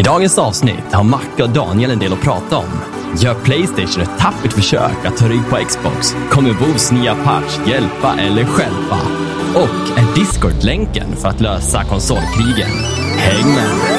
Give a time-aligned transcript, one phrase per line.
[0.00, 2.80] I dagens avsnitt har Macke och Daniel en del att prata om.
[3.18, 6.16] Gör Playstation ett tappert försök att ta rygg på Xbox?
[6.30, 8.98] Kommer Bos nya patch hjälpa eller stjälpa?
[9.54, 12.70] Och är Discord länken för att lösa konsolkrigen?
[13.18, 13.89] Häng med!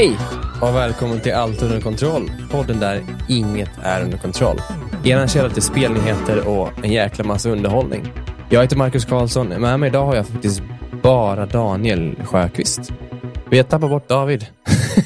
[0.00, 0.18] Hej
[0.62, 2.30] och välkommen till Allt under kontroll.
[2.50, 4.56] Podden där inget är under kontroll.
[5.04, 8.12] Er källa till spelnyheter och en jäkla massa underhållning.
[8.50, 9.48] Jag heter Marcus Karlsson.
[9.48, 10.62] Med mig idag har jag faktiskt
[11.02, 12.92] bara Daniel Sjöqvist.
[13.50, 14.46] Vi har tappat bort David.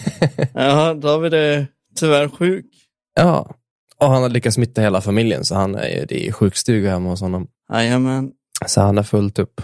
[0.55, 2.67] Ja, David är tyvärr sjuk.
[3.15, 3.55] ja,
[4.01, 7.47] och han har lyckats smitta hela familjen så han är, är sjukstuga hemma hos honom.
[7.73, 8.31] Jajamän.
[8.67, 9.61] Så han har fullt upp.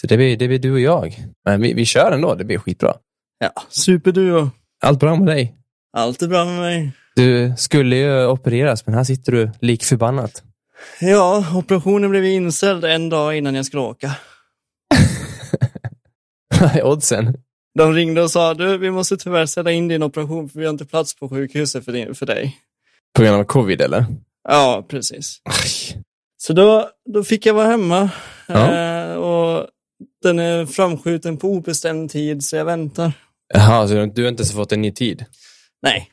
[0.00, 1.16] Så det blir, det blir du och jag.
[1.44, 2.94] Men vi, vi kör ändå, det blir skitbra.
[3.38, 4.50] Ja, superduo.
[4.82, 5.54] Allt bra med dig?
[5.96, 6.92] Allt är bra med mig.
[7.16, 10.42] Du skulle ju opereras, men här sitter du lik förbannat.
[11.00, 14.16] Ja, operationen blev inställd en dag innan jag skulle åka.
[16.60, 17.36] Vad är oddsen?
[17.78, 20.72] De ringde och sa, du, vi måste tyvärr ställa in din operation för vi har
[20.72, 22.56] inte plats på sjukhuset för, din, för dig.
[23.16, 24.06] På grund av covid eller?
[24.48, 25.40] Ja, precis.
[25.44, 26.02] Aj.
[26.36, 28.10] Så då, då fick jag vara hemma.
[28.48, 28.74] Ja.
[28.74, 29.66] Eh, och
[30.22, 33.12] den är framskjuten på obestämd tid, så jag väntar.
[33.52, 35.24] Jaha, så du har inte ens fått en ny tid?
[35.82, 36.10] Nej,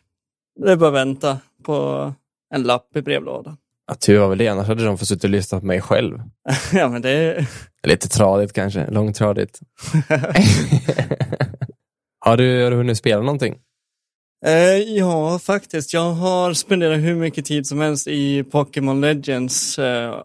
[0.65, 2.13] det är bara att vänta på
[2.55, 3.57] en lapp i brevlådan.
[3.87, 6.19] Ja, tur var väl det, annars hade de fått sitta och lyssna på mig själv.
[6.73, 7.47] ja, men det är...
[7.83, 9.59] Lite tradigt kanske, långtradigt.
[12.19, 13.57] har, du, har du hunnit spela någonting?
[14.45, 15.93] Eh, ja, faktiskt.
[15.93, 19.79] Jag har spenderat hur mycket tid som helst i Pokémon Legends.
[19.79, 20.15] Eh,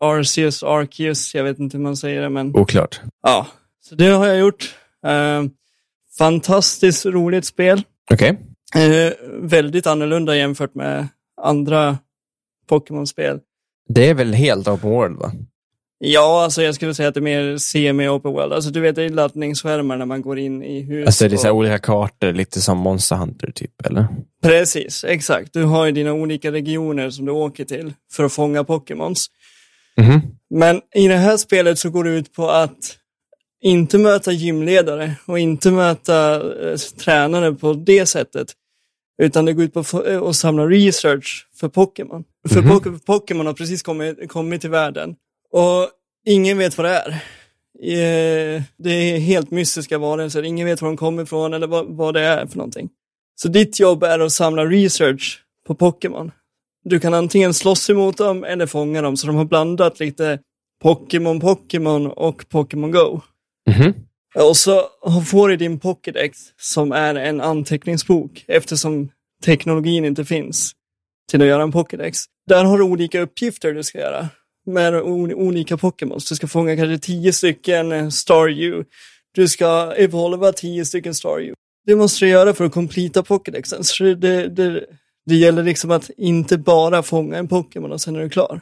[0.00, 3.00] Arceus, Arceus, jag vet inte hur man säger det, men Oklart.
[3.22, 3.46] ja.
[3.80, 4.74] Så det har jag gjort.
[5.06, 5.42] Eh,
[6.18, 7.82] fantastiskt roligt spel.
[8.10, 8.38] Okej.
[8.74, 9.12] Eh,
[9.42, 11.08] väldigt annorlunda jämfört med
[11.42, 11.98] andra
[12.68, 13.40] Pokémon-spel.
[13.88, 15.32] Det är väl helt open world va?
[15.98, 18.52] Ja, alltså jag skulle säga att det är mer semi-open world.
[18.52, 21.06] Alltså du vet, det är laddningsskärmar när man går in i hus.
[21.06, 24.06] Alltså det är så och- olika kartor, lite som Monster Hunter typ, eller?
[24.42, 25.52] Precis, exakt.
[25.52, 29.26] Du har ju dina olika regioner som du åker till för att fånga Pokémons.
[29.96, 30.20] Mhm.
[30.50, 32.96] Men i det här spelet så går det ut på att
[33.62, 36.34] inte möta gymledare och inte möta
[36.70, 38.52] eh, tränare på det sättet.
[39.22, 42.24] Utan det går ut på att eh, samla research för Pokémon.
[42.48, 42.70] För Mhm.
[42.70, 45.14] Pok- Pokémon har precis kommit, kommit till världen.
[45.52, 45.88] Och
[46.26, 47.10] ingen vet vad det är.
[47.82, 50.42] Eh, Det är helt mystiska varelser.
[50.42, 52.88] Ingen vet var de kommer ifrån eller vad, vad det är för någonting.
[53.40, 56.30] Så ditt jobb är att samla research på Pokémon.
[56.84, 59.16] Du kan antingen slåss emot dem eller fånga dem.
[59.16, 60.38] Så de har blandat lite
[60.82, 63.20] Pokémon Pokémon och Pokémon Go.
[63.70, 63.94] Mhm.
[64.34, 64.82] Och så
[65.26, 69.08] får du din Pokédex som är en anteckningsbok eftersom
[69.44, 70.72] teknologin inte finns
[71.30, 72.18] till att göra en Pokédex.
[72.46, 74.28] Där har du olika uppgifter du ska göra
[74.66, 76.28] med olika Pokémons.
[76.28, 78.84] Du ska fånga kanske tio stycken eh, Staryu.
[79.34, 81.54] Du ska evolva tio stycken Staryu.
[81.86, 83.84] Det måste du göra för att completa Pokédexen.
[83.84, 84.84] Så det, det, det,
[85.26, 88.60] det gäller liksom att inte bara fånga en Pokémon och sen är du klar.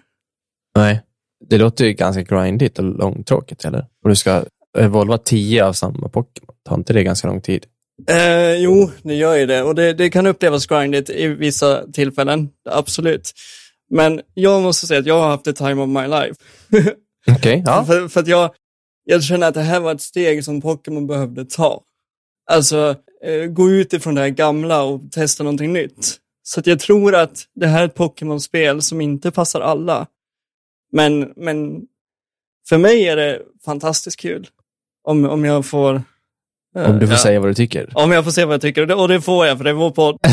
[0.77, 1.03] Nej.
[1.49, 3.87] Det låter ju ganska grindigt och långtråkigt, eller?
[4.03, 4.45] Och du ska
[4.79, 6.57] evolva tio av samma Pokémon.
[6.69, 7.67] Tar inte det ganska lång tid?
[8.09, 9.63] Eh, jo, det gör ju det.
[9.63, 13.33] Och det, det kan upplevas grindigt i vissa tillfällen, absolut.
[13.91, 16.35] Men jag måste säga att jag har haft the time of my life.
[17.37, 17.85] Okej, ja.
[17.85, 18.55] för, för att jag,
[19.05, 21.83] jag känner att det här var ett steg som Pokémon behövde ta.
[22.51, 26.21] Alltså, eh, gå ut ifrån det här gamla och testa någonting nytt.
[26.43, 30.07] Så jag tror att det här är ett Pokémon-spel som inte passar alla.
[30.93, 31.83] Men, men
[32.69, 34.49] för mig är det fantastiskt kul.
[35.05, 36.03] Om, om jag får...
[36.77, 37.19] eh, Om du får ja.
[37.19, 37.91] säga vad du tycker.
[37.95, 38.81] Om jag får se vad jag tycker.
[38.81, 40.19] Och det, och det får jag, för det är vår podd.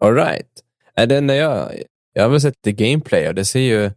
[0.00, 0.46] All right.
[0.94, 1.72] Är det när jag,
[2.12, 3.90] jag har väl sett det gameplay och det ser ju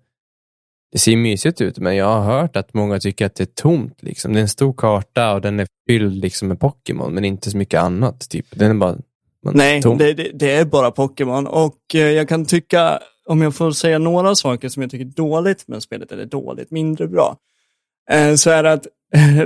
[0.92, 4.04] det ser mysigt ut, men jag har hört att många tycker att det är tomt.
[4.04, 4.34] Liksom.
[4.34, 7.58] Det är en stor karta och den är fylld liksom, med Pokémon, men inte så
[7.58, 8.30] mycket annat.
[8.30, 8.46] Typ.
[8.52, 8.98] Den är bara
[9.46, 9.98] man, Nej, tom.
[9.98, 11.48] det, det, det är bara Pokémon.
[11.48, 15.10] Och eh, jag kan tycka, om jag får säga några saker som jag tycker är
[15.10, 17.38] dåligt med spelet, eller dåligt, mindre bra,
[18.12, 18.88] eh, så är det att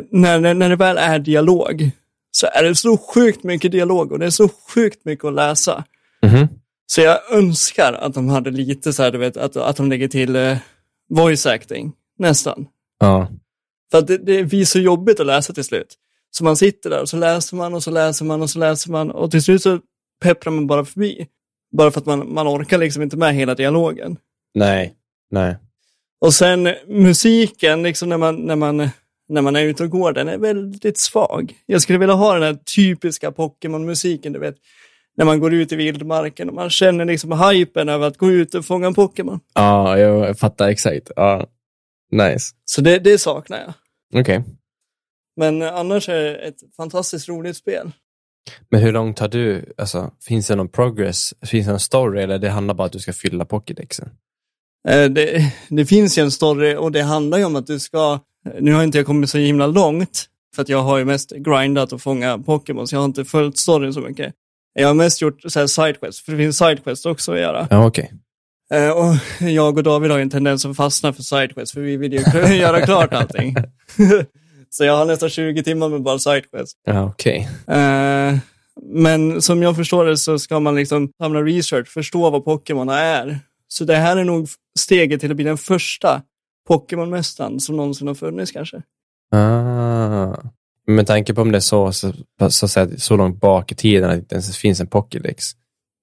[0.10, 1.92] när, när, när det väl är dialog,
[2.32, 5.84] så är det så sjukt mycket dialog och det är så sjukt mycket att läsa.
[6.24, 6.48] Mhm.
[6.88, 10.08] Så jag önskar att de hade lite så här, du vet, att, att de lägger
[10.08, 10.58] till eh,
[11.10, 12.68] voice acting, nästan.
[13.00, 13.30] Ja.
[13.92, 15.96] För att det, det blir så jobbigt att läsa till slut.
[16.32, 18.92] Så man sitter där och så läser man och så läser man och så läser
[18.92, 19.80] man och till slut så
[20.22, 21.28] pepprar man bara förbi.
[21.78, 24.18] Bara för att man, man orkar liksom inte med hela dialogen.
[24.54, 24.94] Nej,
[25.32, 25.58] nej.
[26.22, 28.90] Och sen musiken, liksom när man, när man,
[29.30, 31.54] när man är ute och går, den är väldigt svag.
[31.66, 34.56] Jag skulle vilja ha den här typiska Pokémon-musiken, du vet.
[35.18, 38.56] När man går ut i vildmarken och man känner liksom hypen över att gå ut
[38.56, 39.40] och fånga en Pokémon.
[39.54, 41.12] Ja, jag fattar exakt.
[41.16, 41.48] Ja,
[42.12, 42.54] nice.
[42.66, 43.74] Så det, det saknar jag.
[44.22, 44.44] Okej.
[45.38, 47.92] Men annars är det ett fantastiskt roligt spel.
[48.72, 52.40] Men hur långt har du, alltså, finns det någon progress, finns det någon story eller
[52.40, 54.10] det handlar bara om att du ska fylla pokédexen?
[54.88, 58.20] Eh, Det, det finns ju en story och det handlar ju om att du ska,
[58.60, 60.26] nu har inte jag kommit så himla långt,
[60.56, 63.58] för att jag har ju mest grindat och fånga Pokémon, så jag har inte följt
[63.58, 64.34] storyn så mycket.
[64.74, 67.68] Jag har mest gjort så här sidequests, för det finns sidequests också att göra.
[67.70, 68.14] Ja, okej.
[68.74, 69.16] Eh, Och
[69.50, 72.20] jag och David har en tendens att fastna för sidequests, för vi vill ju
[72.56, 73.56] göra klart allting.
[74.70, 76.74] så jag har nästan 20 timmar med bara sidequests.
[76.86, 77.50] Ja, okej.
[77.68, 78.38] Eh,
[78.84, 83.40] men som jag förstår det så ska man liksom samla research, förstå vad Pokémon är.
[83.68, 84.48] Så det här är nog
[84.80, 86.22] steget till att bli den första
[86.70, 88.82] Pokémon-mästaren som någonsin har funnits kanske.
[89.32, 90.36] Ah.
[90.88, 92.14] Med tanke på om det är så, så,
[92.50, 95.44] så, så, så långt bak i tiden att det inte ens finns en Pokédex.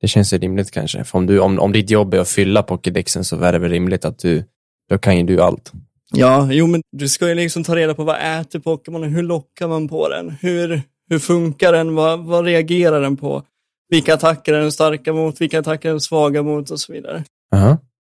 [0.00, 1.04] Det känns ju rimligt kanske.
[1.04, 3.70] För om, du, om, om ditt jobb är att fylla Pokédexen så är det väl
[3.70, 4.44] rimligt att du,
[4.90, 5.72] då kan ju du allt.
[6.14, 9.68] Ja, jo men du ska ju liksom ta reda på vad äter Pokémon, hur lockar
[9.68, 13.42] man på den, hur, hur funkar den, vad, vad reagerar den på,
[13.88, 17.24] vilka attacker är den starka mot, vilka attacker är den svaga mot och så vidare.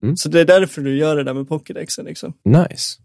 [0.05, 0.17] Aha.
[0.17, 2.33] Så det är därför du gör det där med Pokédexen liksom.
[2.45, 2.99] Nice.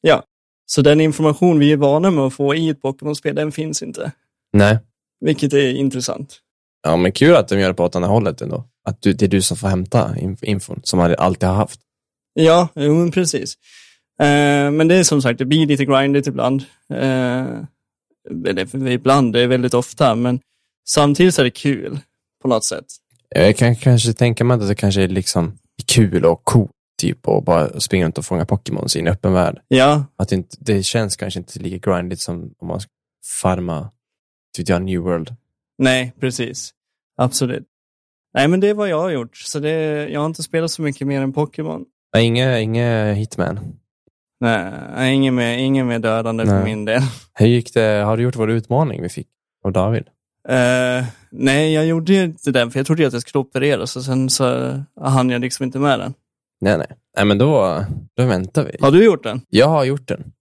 [0.00, 0.22] Ja,
[0.66, 4.12] så den information vi är vana med att få i ett Pokémon-spel, den finns inte.
[4.52, 4.78] Nej.
[5.20, 6.40] Vilket är intressant.
[6.82, 8.64] Ja, men kul att de gör det på åt andra hållet ändå.
[8.84, 11.80] Att du, det är du som får hämta inf- infon, som man alltid har haft.
[12.34, 13.54] Ja, jo, men precis.
[14.20, 16.64] Eh, men det är som sagt, det blir lite grindigt ibland.
[16.94, 17.46] Eh,
[18.46, 20.40] eller ibland, det är väldigt ofta, men
[20.88, 21.98] samtidigt så är det kul
[22.42, 22.84] på något sätt.
[23.28, 26.70] Jag kan kanske tänka mig att det kanske är liksom kul och coolt,
[27.02, 29.60] typ, och bara springa runt och fånga Pokémon i en öppen värld.
[29.68, 32.90] Ja, Att det, inte, det känns kanske inte lika grindigt som om man ska
[33.42, 33.90] farma,
[34.56, 35.34] typ jag, New World.
[35.78, 36.70] nej, precis.
[37.16, 37.66] Absolut.
[38.34, 39.36] Nej, men det är vad jag har gjort.
[39.36, 39.70] Så det,
[40.08, 41.84] jag har inte spelat så mycket mer än Pokémon.
[42.18, 43.60] Inga, inga Hitman.
[44.40, 46.64] Nej, ingen mer, ingen mer dödande för Nej.
[46.64, 47.02] min del.
[47.34, 48.02] Hur gick det?
[48.04, 49.28] Har du gjort vår utmaning vi fick
[49.64, 50.04] av David?
[50.48, 54.04] Eh, nej, jag gjorde ju inte den, för jag trodde att jag skulle opereras och
[54.04, 56.14] sen så hann jag liksom inte med den.
[56.60, 56.86] Nej, nej.
[57.16, 57.84] Nej, men då,
[58.16, 58.76] då väntar vi.
[58.80, 59.40] Har du gjort den?
[59.48, 60.32] Jag har gjort den.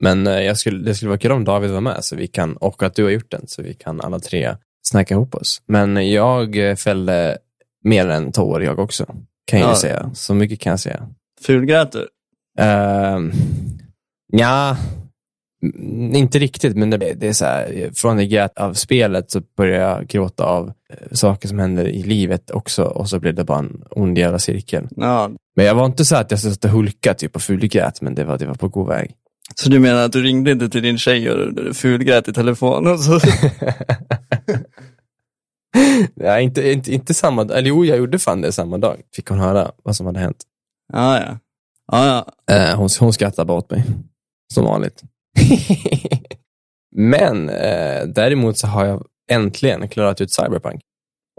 [0.00, 2.56] Men eh, jag skulle, det skulle vara kul om David var med så vi kan,
[2.56, 5.62] och att du har gjort den så vi kan alla tre snacka ihop oss.
[5.66, 7.38] Men jag eh, fällde
[7.84, 9.06] mer än tår jag också,
[9.46, 9.74] kan jag Ja.
[9.76, 10.10] säga.
[10.14, 11.08] Så mycket kan jag säga.
[11.40, 11.98] Fulgrät du?
[12.60, 13.32] Uh,
[14.32, 14.76] ja,
[16.14, 19.80] inte riktigt, men det, det är så här, från det grät av spelet så börjar
[19.80, 23.58] jag gråta av eh, saker som händer i livet också och så blir det bara
[23.58, 24.88] en ond jävla cirkel.
[24.96, 25.30] Ja.
[25.56, 28.24] Men jag var inte så att jag satt och hulka typ och fulgrät, men det
[28.24, 29.14] var, det var på god väg.
[29.54, 32.86] Så du menar att du ringde inte till din tjej och fulgrät i telefon?
[32.86, 33.20] Och så...
[36.14, 39.00] ja, inte, inte, inte samma eller jo, jag gjorde fan det samma dag.
[39.16, 40.42] Fick hon höra vad som hade hänt.
[40.92, 41.38] ja, ja.
[41.92, 42.54] Ja, ja.
[42.54, 43.84] Eh, hon, hon skrattade bara åt mig,
[44.54, 45.02] som vanligt.
[46.96, 50.80] men eh, däremot så har jag äntligen klarat ut Cyberpunk.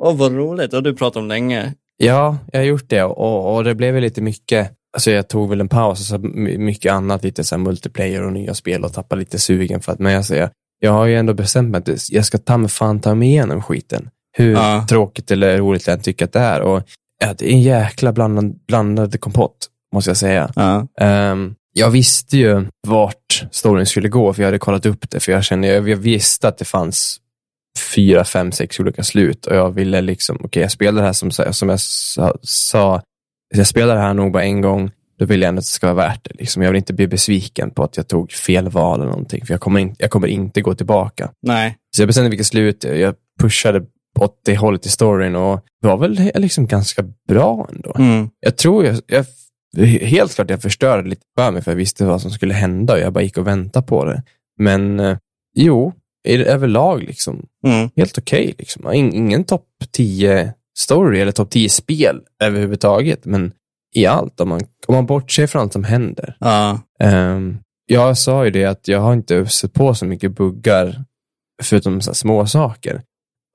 [0.02, 0.72] Åh, vad roligt.
[0.72, 1.74] Det har du pratat om länge.
[1.98, 5.62] Ja, jag har gjort det och, och det blev lite mycket, alltså jag tog väl
[5.62, 9.20] en paus och så my- mycket annat, lite så multiplayer och nya spel och tappade
[9.20, 12.26] lite sugen för att, men jag säger, jag har ju ändå bestämt mig att jag
[12.26, 14.10] ska ta mig fan ta mig igenom skiten.
[14.38, 14.86] Hur Ja.
[14.90, 16.84] tråkigt eller roligt jag än tycker att det är och
[17.22, 20.52] ja, det är en jäkla blandad, blandad kompott, måste jag säga.
[20.56, 20.88] Ja.
[21.00, 25.32] Ehm, jag visste ju vart storyn skulle gå, för jag hade kollat upp det, för
[25.32, 27.20] jag kände, jag, jag visste att det fanns
[27.96, 31.32] fyra, fem, sex olika slut och jag ville liksom, okej, jag spelar det här som,
[31.32, 33.02] som jag sa, sa,
[33.56, 35.94] jag spelar det här nog bara en gång, då vill jag ändå att det ska
[35.94, 36.32] vara värt det.
[36.40, 36.62] Liksom.
[36.64, 39.62] Jag vill inte bli besviken på att jag tog fel val eller någonting, för jag
[39.62, 41.32] kommer, in, jag kommer inte gå tillbaka.
[41.42, 41.78] Nej.
[41.96, 43.86] Så jag bestämde vilket slut, jag pushade
[44.20, 47.96] åt det hållet i storyn och det var väl liksom ganska bra ändå.
[47.98, 48.30] Mm.
[48.40, 49.26] Jag tror jag, jag
[49.84, 53.00] helt klart jag förstörde lite för mig för jag visste vad som skulle hända och
[53.00, 54.24] jag bara gick och väntade på det.
[54.60, 55.18] Men eh,
[55.56, 55.94] jo,
[56.28, 57.90] överlag liksom, Mm.
[57.96, 58.56] helt okej.
[58.58, 58.94] liksom.
[58.94, 63.52] In, ingen topp 10 story eller topp 10 spel överhuvudtaget, men
[63.96, 66.38] i allt, om man, om man bortser från allt som händer.
[66.40, 66.80] Ja.
[67.00, 71.04] Ehm, jag sa ju det att jag har inte sett på så mycket buggar,
[71.64, 73.02] förutom så små saker.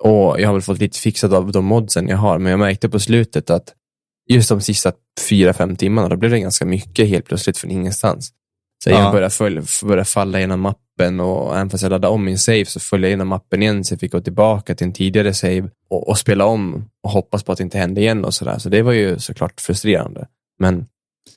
[0.05, 2.89] Och jag har väl fått lite fixat av de modsen jag har, men jag märkte
[2.89, 3.75] på slutet att
[4.35, 4.93] just de sista
[5.29, 8.33] fyra, fem timmarna, då blev det ganska mycket helt plötsligt från ingenstans.
[8.85, 9.01] Så Ja.
[9.03, 12.65] jag började, följa, började falla genom mappen och även fast jag laddade om min save
[12.65, 15.71] så följde jag igenom mappen igen så jag fick gå tillbaka till en tidigare save
[15.91, 18.59] och, och spela om och hoppas på att det inte hände igen och sådär.
[18.59, 20.27] Så det var ju såklart frustrerande.
[20.59, 20.87] Men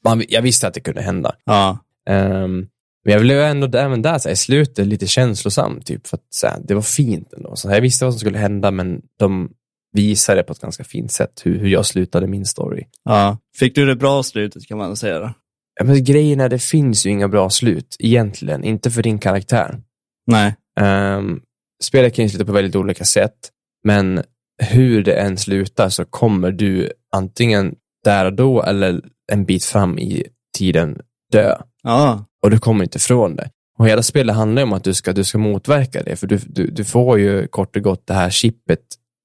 [0.04, 1.36] man, jag visste att det kunde hända.
[1.46, 1.78] Ja.
[2.10, 2.68] Um,
[3.06, 6.28] men jag blev ändå även där så här, i slutet lite känslosam, typ, för att
[6.30, 7.56] så här, det var fint ändå.
[7.56, 9.50] Så här, jag visste vad som skulle hända, men de
[9.94, 12.84] visade på ett ganska fint sätt hur, hur jag slutade min story.
[13.04, 13.38] ja.
[13.60, 15.34] Fick du det bra slutet kan man säga då?
[15.80, 19.82] Ja, men grejen är, det finns ju inga bra slut egentligen, inte för din karaktär.
[20.28, 20.56] Nej.
[20.80, 21.42] Um,
[21.84, 23.50] spelet kan ju sluta på väldigt olika sätt,
[23.84, 24.24] men
[24.62, 30.00] hur det än slutar så kommer du antingen där och då eller en bit fram
[30.00, 31.56] i tiden dö.
[31.84, 32.26] Ja.
[32.44, 33.50] och du kommer inte ifrån det.
[33.78, 36.68] Och hela spelet handlar om att du ska, du ska motverka det, för du, du,
[36.68, 38.80] du får ju kort och gott det här chippet.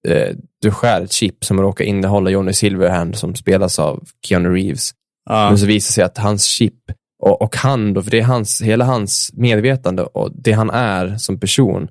[0.08, 4.90] Eh, du skär ett chip som råkar innehålla Johnny Silverhand som spelas av Keanu Reeves.
[5.30, 5.48] Ja.
[5.48, 6.74] Men så visar det sig att hans chip
[7.22, 11.16] och, och han, då, för det är hans, hela hans medvetande och det han är
[11.16, 11.88] som person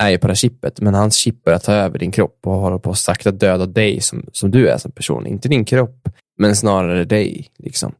[0.00, 2.52] är ju på det här chippet, men hans chip börjar ta över din kropp och
[2.52, 5.26] håller på att sakta döda dig som, som du är som person.
[5.26, 7.48] Inte din kropp, men snarare dig.
[7.58, 7.94] Liksom.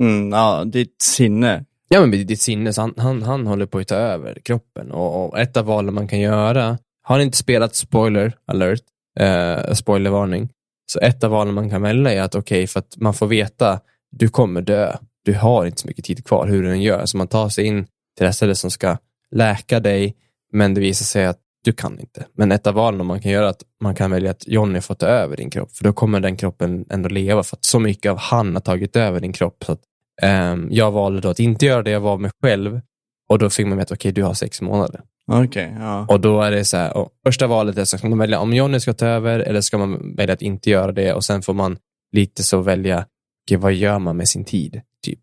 [0.00, 1.64] Mm, ja, ditt sinne.
[1.88, 4.90] Ja, men ditt sinne, så han, han, han håller på att ta över kroppen.
[4.90, 8.82] Och, och ett av valen man kan göra, har ni inte spelat spoiler alert,
[9.18, 10.48] eh, spoilervarning,
[10.92, 13.80] så ett av valen man kan välja är att okej, för att man får veta,
[14.10, 14.96] du kommer dö.
[15.24, 17.06] Du har inte så mycket tid kvar, hur du än gör.
[17.06, 18.96] Så man tar sig in till det här stället som ska
[19.30, 20.16] läka dig,
[20.52, 22.26] men det visar sig att du kan inte.
[22.34, 24.94] Men ett av valen man kan göra är att man kan välja att Johnny får
[24.94, 28.10] ta över din kropp, för då kommer den kroppen ändå leva, för att så mycket
[28.10, 29.64] av han har tagit över din kropp.
[29.66, 29.80] Så att,
[30.22, 32.80] eh, jag valde då att inte göra det, jag var mig själv
[33.28, 35.00] och då fick man veta, okej, du har sex månader.
[35.28, 36.06] Okej, ja.
[36.08, 38.80] Och då är det så här, första valet är så ska man välja om Johnny
[38.80, 41.78] ska ta över eller ska man välja att inte göra det och sen får man
[42.12, 43.06] lite så välja,
[43.46, 45.20] okej, vad gör man med sin tid, typ.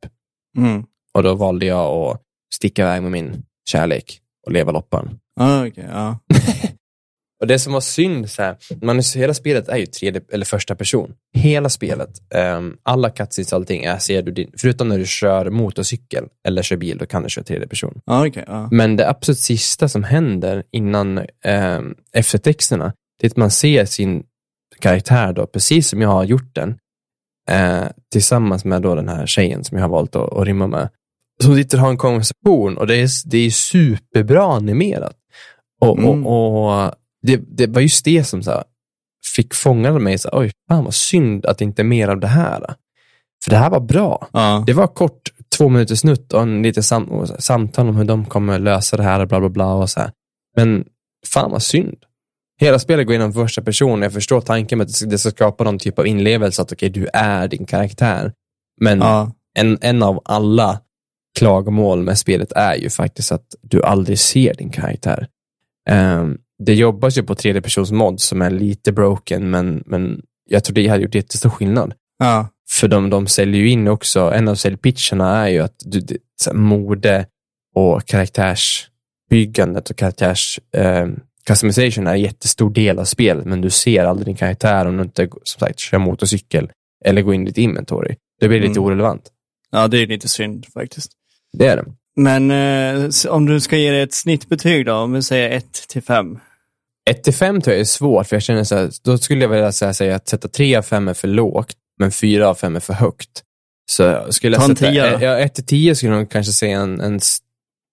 [0.58, 0.84] Mm.
[1.14, 2.22] Och då valde jag att
[2.56, 5.20] sticka iväg med min kärlek och leva loppan.
[5.40, 6.20] Ja, okej, ja.
[7.42, 10.76] Och det som var synd, så här, man, hela spelet är ju tredje, eller första
[10.76, 11.14] person.
[11.34, 12.10] Hela spelet,
[12.58, 16.62] um, alla cutscenes och allting, är, ser du din, förutom när du kör motorcykel eller
[16.64, 18.02] kör bil, då kan du köra tredje person.
[18.06, 18.68] Ja, okej, ja.
[18.72, 24.24] Men det absolut sista som händer innan um, eftertexterna, det är att man ser sin
[24.80, 26.78] karaktär då, precis som jag har gjort den,
[27.50, 30.90] eh, tillsammans med då den här tjejen som jag har valt att, att rimma med.
[31.44, 35.16] Som sitter och har en konversation och det är, det är superbra animerat.
[35.82, 36.26] Och, Mm.
[36.26, 36.94] och, och
[37.26, 38.64] det, det var just det som så här,
[39.36, 42.20] fick fånga mig, så här, oj, fan vad synd att det inte är mer av
[42.20, 42.60] det här.
[43.44, 44.28] För det här var bra.
[44.34, 44.64] Ja.
[44.68, 45.22] Det var kort,
[45.58, 49.04] två minuters snutt och en liten sam och samtal om hur de kommer lösa det
[49.04, 49.74] här och bla bla bla.
[49.74, 50.12] Och så här.
[50.58, 50.86] Men
[51.28, 51.98] fan vad synd.
[52.62, 54.02] Hela spelet går inom första person.
[54.02, 57.08] Jag förstår tanken med att det ska- skapa någon typ av inlevelse, att okej, du
[57.14, 58.34] är din karaktär.
[58.82, 59.32] Men Ja.
[59.60, 60.80] en, en av alla
[61.40, 65.28] klagomål med spelet är ju faktiskt att du aldrig ser din karaktär.
[65.90, 70.64] Ehm, det jobbas ju på tredje persons mod som är lite broken, men, men jag
[70.64, 71.94] tror det hade gjort jättestor skillnad.
[72.20, 72.48] Ja.
[72.70, 76.18] För de, de säljer ju in också, en av säljpitcherna är ju att du, det,
[76.46, 77.26] här, mode
[77.76, 81.08] och karaktärsbyggandet och karaktärs eh,
[81.46, 85.04] customization är en jättestor del av spelet, men du ser aldrig din karaktär om du
[85.04, 86.72] inte som sagt, kör motorcykel
[87.06, 88.16] eller går in i ditt inventory.
[88.40, 88.84] Det blir lite Mm.
[88.84, 89.32] orelevant.
[89.72, 91.12] ja, det är lite synd faktiskt.
[91.54, 91.86] Det är det.
[92.16, 96.04] Men eh, om du ska ge det ett snittbetyg då, om vi säger 1 till
[96.04, 96.40] 5.
[97.10, 99.50] 1 till 5 tror jag är svårt, för jag känner så här, då skulle jag
[99.50, 102.76] vilja säga, säga att sätta 3 av 5 är för lågt, men 4 av 5
[102.76, 103.44] är för högt.
[103.92, 107.20] Så skulle jag sätta, tia ja, 1 till 10 skulle jag kanske säga en, en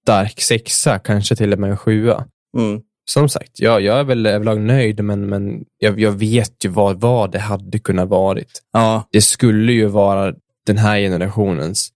[0.02, 2.24] stark sexa, kanske till och med en sjua.
[2.58, 2.80] Mm.
[3.10, 7.00] Som sagt, ja, jag är väl överlag nöjd, men, men jag, jag vet ju vad,
[7.00, 8.62] vad det hade kunnat varit.
[8.72, 10.34] Ja, Det skulle ju vara
[10.66, 11.91] den här generationens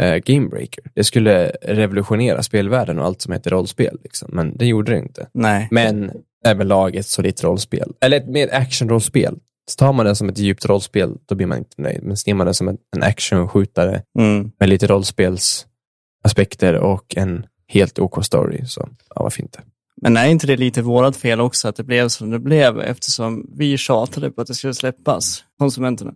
[0.00, 0.84] eh, gamebreaker.
[0.94, 3.98] Det skulle revolutionera spelvärlden och allt som heter rollspel.
[4.02, 4.28] Liksom.
[4.32, 5.28] Men det gjorde det inte.
[5.34, 5.68] nej.
[5.70, 6.12] Men
[6.46, 7.92] överlag ett solitt rollspel.
[8.00, 9.38] Eller ett mer actionrollspel.
[9.70, 12.02] Så tar man det som ett djupt rollspel, då blir man inte nöjd.
[12.02, 14.50] Men ser man det som en, en actionskjutare Mm.
[14.60, 19.62] med lite rollspelsaspekter och en helt OK story, så ja, varför inte?
[20.02, 23.46] Men är inte det lite vårat fel också att det blev som det blev eftersom
[23.56, 26.14] vi tjatade på att det skulle släppas, konsumenterna?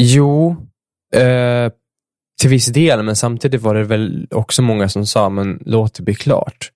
[0.00, 0.56] Jo,
[1.16, 1.72] eh,
[2.40, 6.02] till viss del, men samtidigt var det väl också många som sa, men låt det
[6.02, 6.70] bli klart.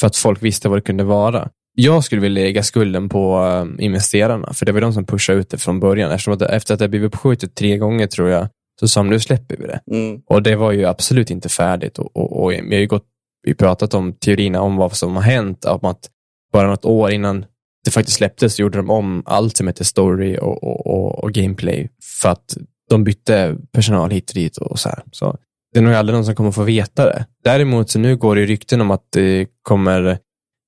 [0.00, 1.48] För att folk visste vad det kunde vara.
[1.74, 5.50] Jag skulle vilja lägga skulden på eh, investerarna, för det var de som pushade ut
[5.50, 6.10] det från början.
[6.10, 8.48] Eftersom att, efter att det blivit uppskjutet tre gånger, tror jag,
[8.80, 9.80] så sa de, nu släpper vi det.
[9.90, 10.22] Mm.
[10.26, 11.98] Och det var ju absolut inte färdigt.
[11.98, 13.06] Och, och, och vi har ju gått,
[13.42, 16.10] vi pratat om teorierna om vad som har hänt, om att
[16.52, 17.44] bara något år innan
[17.84, 21.32] det faktiskt släpptes så gjorde de om allt som heter story och, och, och, och
[21.32, 21.88] gameplay
[22.20, 22.56] för att
[22.90, 25.02] de bytte personal hit och dit och så här.
[25.12, 25.36] Så
[25.72, 27.26] det är nog aldrig någon som kommer få veta det.
[27.44, 30.18] Däremot så nu går det rykten om att det kommer,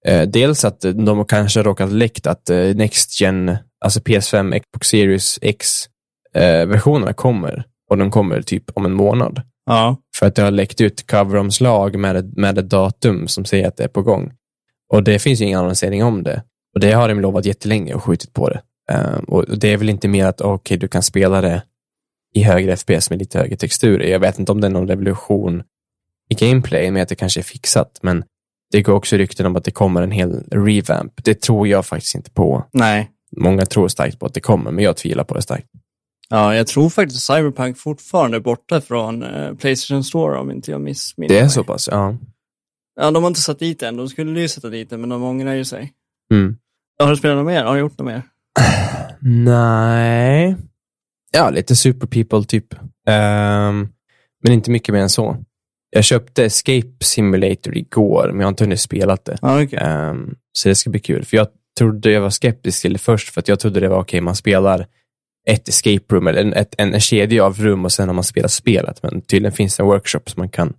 [0.07, 5.39] eh, dels att de kanske råkat läckt att eh, Next Gen, alltså PS5, Xbox Series
[5.43, 7.65] X-versionerna eh, kommer.
[7.91, 9.43] Och de kommer typ om en månad.
[9.67, 9.97] Ja.
[10.19, 13.85] För att det har läckt ut coveromslag med, med ett datum som säger att det
[13.85, 14.33] är på gång.
[14.93, 16.43] Och det finns ju ingen annonsering om det.
[16.75, 18.61] Och det har de lovat jättelänge och skjutit på det.
[18.93, 21.63] Um, och det är väl inte mer att okej, okay, du kan spela det
[22.35, 24.07] i högre FPS med lite högre texturer.
[24.07, 25.63] Jag vet inte om det är någon revolution
[26.29, 28.25] i gameplay med att det kanske är fixat, men
[28.73, 31.13] det går också rykten om att det kommer en hel revamp.
[31.25, 32.67] Det tror jag faktiskt inte på.
[32.73, 33.11] Nej.
[33.37, 35.67] Många tror starkt på att det kommer, men jag tvivlar på det starkt.
[36.29, 40.81] Ja, jag tror faktiskt Cyberpunk fortfarande är borta från uh, Playstation Store om inte jag
[40.81, 41.41] missminner mig.
[41.41, 42.17] Det är så pass, ja.
[43.01, 43.97] Ja, de har inte satt dit än.
[43.97, 45.93] De skulle ju sätta dit den, men de ångrar ju sig.
[46.33, 46.57] Mm.
[47.03, 47.65] Har du spelat något mer?
[47.65, 48.23] Har du gjort något mer?
[49.21, 50.57] Nej.
[51.33, 52.75] Ja, lite super people typ.
[52.75, 53.89] Um,
[54.43, 55.37] men inte mycket mer än så.
[55.91, 59.39] Jag köpte Escape Simulator igår, men jag har inte hunnit spela det.
[59.43, 59.79] Ah, okay.
[59.79, 61.25] um, ehm, så det ska bli kul.
[61.25, 61.49] För jag
[61.79, 64.21] trodde jag var skeptisk till det först, för att jag trodde det var okej, okay,
[64.21, 64.87] man spelar
[65.49, 68.25] ett escape room, eller en, ett, en, en kedja av rum och sen har man
[68.25, 69.03] spelat spelet.
[69.03, 70.75] Men tydligen finns det en workshop så man kan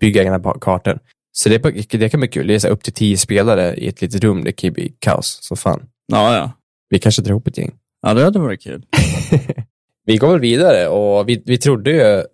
[0.00, 0.98] bygga egna kartor.
[1.32, 1.58] Så det,
[1.90, 2.46] det kan bli kul.
[2.46, 4.44] Det är så upp till tio spelare i ett litet rum.
[4.44, 5.82] Det kan ju bli kaos som fan.
[6.06, 6.52] Ja, ja.
[6.88, 7.72] Vi kanske drar ihop ett gäng.
[8.02, 8.86] Ja, det hade varit kul.
[10.04, 12.24] vi går väl vidare och vi, vi trodde ju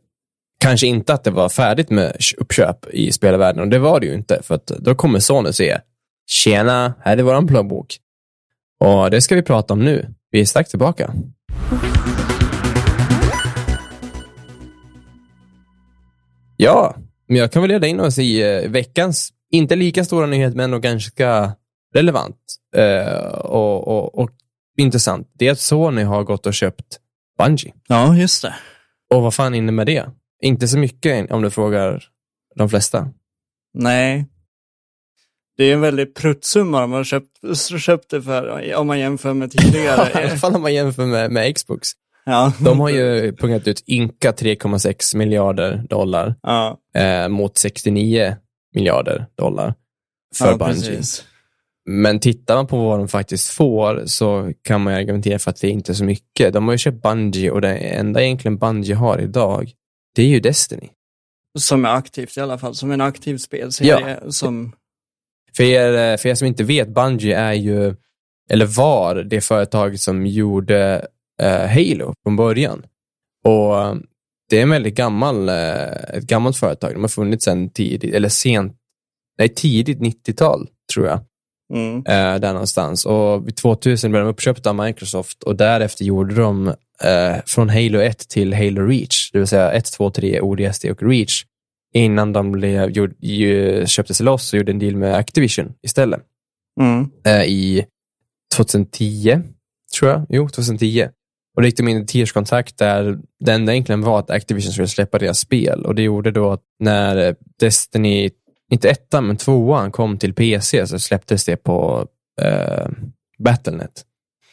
[0.61, 4.15] kanske inte att det var färdigt med uppköp i spelvärlden och det var det ju
[4.15, 5.81] inte för att då kommer Sony säga
[6.27, 7.97] Tjena, här är våran plånbok.
[8.81, 10.15] Och det ska vi prata om nu.
[10.31, 11.15] Vi är strax tillbaka.
[16.57, 16.97] Ja,
[17.29, 20.65] men jag kan väl leda in oss i eh, veckans, inte lika stora nyhet, men
[20.65, 21.53] ändå ganska
[21.95, 22.37] relevant
[22.77, 24.31] eh, och, och, och,
[24.79, 25.31] intressant.
[25.39, 26.99] Det är att Sony har gått och köpt
[27.39, 27.73] Bungie.
[27.89, 28.55] Ja, just det.
[29.15, 30.11] Och vad fan innebär det?
[30.43, 32.05] Inte så mycket om du frågar
[32.55, 33.09] de flesta.
[33.75, 34.27] Nej.
[35.57, 40.11] Det är en väldigt pruttsumma har köpt, köpt det för, om man jämför med tidigare.
[40.23, 41.89] I alla fall om man jämför med, med Xbox.
[42.25, 42.53] Ja.
[42.61, 46.79] De har ju pungat ut ynka 3,6 miljarder dollar ja.
[46.95, 48.37] eh, mot 69
[48.75, 49.75] miljarder dollar
[50.35, 50.75] för ja, Bungie.
[50.75, 51.25] Precis.
[51.91, 55.69] Men tittar man på vad de faktiskt får så kan man argumentera för att det
[55.69, 56.53] inte är så mycket.
[56.53, 59.73] De har ju köpt Bungie och det enda egentligen Bungie har idag,
[60.15, 60.89] det är ju Destiny.
[61.59, 64.19] Som är aktivt i alla fall, som en aktiv spelserie.
[64.23, 64.31] Ja.
[64.31, 64.73] Som...
[65.57, 67.95] För, er, för er som inte vet, Bungie är ju,
[68.51, 71.07] eller var det företag som gjorde
[71.43, 72.87] uh, Halo från början.
[73.45, 73.97] Och
[74.51, 76.93] det är en väldigt gammal, uh, ett gammalt företag.
[76.93, 78.77] De har funnits sedan tidigt, eller sent,
[79.39, 81.21] nej tidigt 90-tal tror jag.
[81.75, 81.97] Mm.
[81.97, 83.07] Uh, där någonstans.
[83.07, 86.75] Och vid 2000 blev de uppköpta av Microsoft och därefter gjorde de
[87.47, 91.45] från Halo 1 till Halo Reach, det vill säga 1, 2, 3, ODST och Reach,
[91.95, 96.21] innan de blev, gjord, ju, köpte sig loss och gjorde en deal med Activision istället.
[96.81, 97.11] Mm.
[97.47, 97.85] I
[98.57, 99.41] 2010,
[99.99, 100.27] tror jag.
[100.29, 101.09] Jo, 2010.
[101.57, 104.73] Och då gick de in i ett tioårskontrakt där det enda egentligen var att Activision
[104.73, 105.87] skulle släppa deras spel.
[105.87, 108.31] Och det gjorde då att när Destiny,
[108.71, 112.07] inte ettan, men tvåan kom till PC så släpptes det på
[112.41, 112.89] eh,
[113.39, 114.05] Battlenet.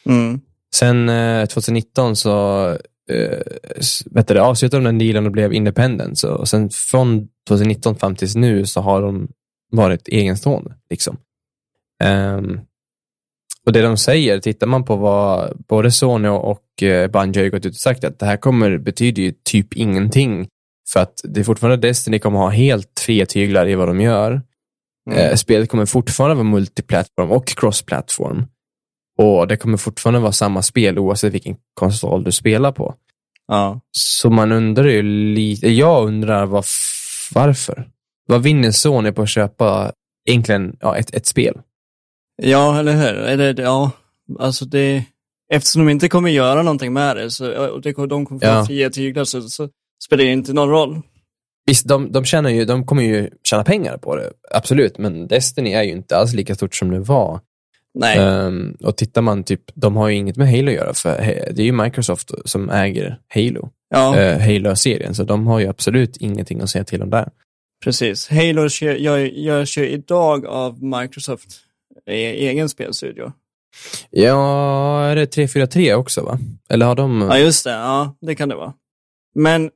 [0.06, 0.40] Mm.
[0.74, 2.68] Sen eh, 2019 så
[3.10, 3.38] eh,
[4.10, 6.18] vet du, avslutade de den dealen och blev independent.
[6.18, 9.28] Så, och sen från 2019 fram tills nu så har de
[9.70, 10.74] varit egenstående.
[10.90, 11.16] Liksom.
[12.04, 12.60] Um,
[13.66, 17.66] och det de säger, tittar man på vad både Sony och eh, Bungie har gått
[17.66, 20.48] ut och sagt att det här kommer betyder ju typ ingenting.
[20.92, 24.42] För att det är fortfarande Destiny kommer ha helt fria tyglar i vad de gör.
[25.10, 25.18] Mm.
[25.18, 28.46] Eh, spelet kommer fortfarande vara multiplattform och cross-plattform.
[29.18, 32.94] Och det kommer fortfarande vara samma spel oavsett vilken konsol du spelar på.
[33.48, 33.80] Ja.
[33.90, 35.02] Så man undrar ju
[35.34, 36.64] lite, jag undrar var,
[37.34, 37.88] varför?
[38.26, 39.92] Vad vinner Sony på att köpa
[40.28, 41.60] egentligen ja, ett, ett spel?
[42.42, 43.14] Ja, eller hur?
[43.20, 43.90] Eller, ja,
[44.38, 45.04] alltså det,
[45.52, 48.66] eftersom de inte kommer göra någonting med det, så, och de kommer få Ja.
[48.66, 49.68] fria tyglar, så, så
[50.04, 51.02] spelar det inte någon roll.
[51.66, 55.72] Visst, de, de, tjänar ju, de kommer ju tjäna pengar på det, absolut, men Destiny
[55.72, 57.40] är ju inte alls lika stort som det var.
[57.94, 58.18] Nej.
[58.18, 61.10] Ehm, och tittar man, typ, de har ju inget med Halo att göra, för
[61.52, 66.16] det är ju Microsoft som äger Halo, ja, eh, Halo-serien, så de har ju absolut
[66.16, 67.28] ingenting att säga till om där.
[67.84, 68.28] precis.
[68.28, 68.68] Halo
[69.32, 71.60] görs ju idag av Microsoft
[72.06, 73.32] egen spelstudio.
[74.10, 76.38] Ja, är det 343 också, va?
[76.70, 77.20] Eller har de...
[77.20, 77.70] Ja, just det.
[77.70, 78.72] Ja, det kan det vara.
[79.34, 79.70] Men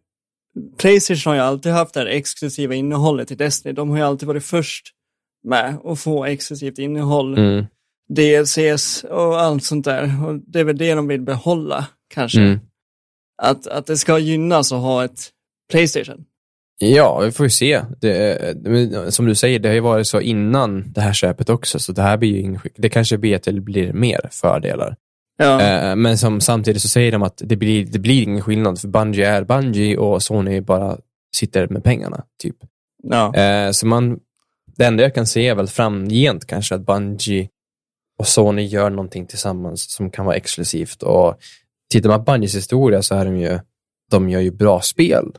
[0.77, 3.75] Playstation har ju alltid haft det här exklusiva innehållet i Destiny.
[3.75, 4.87] De har ju alltid varit först
[5.45, 7.39] med att få exklusivt innehåll.
[7.39, 7.67] Mm,
[8.15, 10.27] DLCs och allt sånt där.
[10.27, 12.41] Och det är väl det de vill behålla, kanske.
[12.41, 12.61] mm.
[13.43, 15.31] Att, att det ska gynnas att ha ett
[15.71, 16.25] Playstation.
[16.79, 17.83] Ja, vi får ju se.
[18.01, 21.93] Det, som du säger, det har ju varit så innan det här köpet också, så
[21.93, 24.97] det här blir ju ingen, det kanske blir att det blir mer fördelar.
[25.41, 25.61] Ja.
[25.61, 28.89] Eh, men som, samtidigt så säger de att det blir, det blir ingen skillnad, för
[28.89, 30.99] Bungie är Bungie och Sony bara
[31.37, 32.25] sitter med pengarna.
[32.43, 32.57] typ.
[33.03, 33.35] ja.
[33.35, 34.19] Eh, så man,
[34.77, 37.49] det enda jag kan se är väl framgent kanske att Bungie
[38.19, 41.03] och Sony gör någonting tillsammans som kan vara exklusivt.
[41.03, 41.39] Och
[41.91, 43.59] tittar man på Bungies historia så är de ju,
[44.11, 45.33] de gör ju bra spel.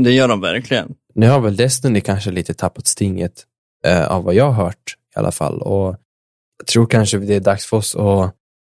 [0.00, 0.94] Det gör de verkligen.
[1.14, 3.44] Nu har väl Destiny kanske lite tappat stinget
[3.86, 5.62] eh, av vad jag har hört i alla fall.
[5.62, 5.96] Och
[6.58, 8.34] jag tror kanske det är dags för oss att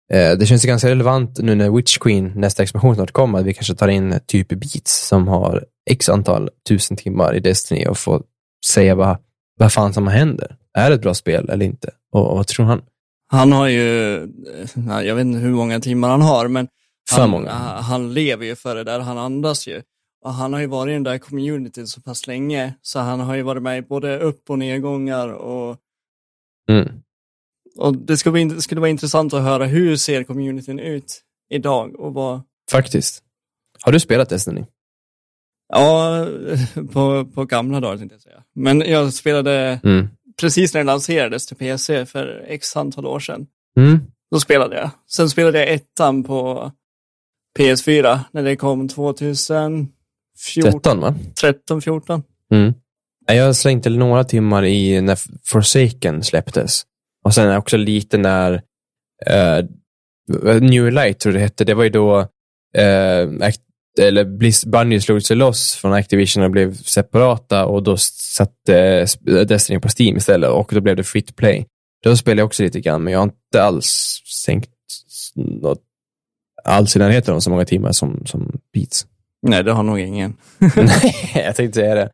[0.10, 3.76] det känns ganska relevant nu när Witch Queen, nästa expansion snart kommer, att vi kanske
[3.76, 8.24] tar in typ Beats som har x antal tusen timmar i Destiny och får
[8.66, 9.18] säga vad,
[9.60, 10.58] vad fan som händer.
[10.78, 11.92] Är det ett bra spel eller inte?
[12.12, 12.82] Och, och vad tror han?
[13.28, 16.68] Han har ju, eh, jag vet inte hur många timmar han har, men
[17.10, 17.52] För han, många.
[17.52, 19.82] Han lever ju för det där, han andas ju.
[20.26, 23.36] Och han har ju varit i den där communityn så pass länge, så han har
[23.36, 25.78] ju varit med i både upp och nedgångar och,
[26.70, 26.88] Mm.
[27.80, 32.14] Och det skulle, det skulle vara intressant att höra hur ser communityn ut idag och
[32.14, 33.22] vad, Faktiskt.
[33.82, 34.66] Har du spelat Destiny?
[35.74, 36.28] ja,
[36.94, 38.44] på, på gamla dagar tänkte jag säga.
[38.56, 40.08] Men jag spelade Mm.
[40.40, 43.48] precis när det lanserades till PC för x antal år sedan.
[43.78, 44.00] Mm.
[44.32, 44.90] Då spelade jag.
[45.08, 46.72] Sen spelade jag ettan på
[47.60, 49.90] PS4 när det kom 2014,
[50.64, 51.16] 13 va?
[51.42, 52.24] 13, 14.
[52.52, 52.74] Mm.
[53.28, 56.84] Jag till några timmar i när Forsaken släpptes.
[57.26, 58.62] Och sen också lite när
[59.26, 59.66] eh,
[60.62, 61.64] New Light, tror jag det hette.
[61.64, 62.28] Det var ju då
[63.42, 63.62] Act-
[64.00, 64.26] eller
[64.70, 69.90] Bungie slog sig loss från Activision och blev separata och då satte eh, Destiny på
[70.00, 71.66] Steam istället och då blev det free to play.
[72.04, 74.72] Då spelade jag också lite grann, men jag har inte alls sänkt
[75.36, 75.82] något
[76.64, 79.08] alls i närheten av så många timmar som, som Beats.
[79.48, 80.38] Nej, det har nog ingen.
[80.76, 82.10] Nej, jag tänkte säga det.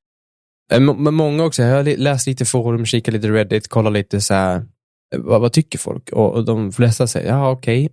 [0.80, 4.65] Men många också, jag har läst lite forum, kikat lite Reddit, kollat lite så här,
[5.17, 6.10] vad, vad tycker folk?
[6.10, 7.89] Och, och de flesta säger, ja okej,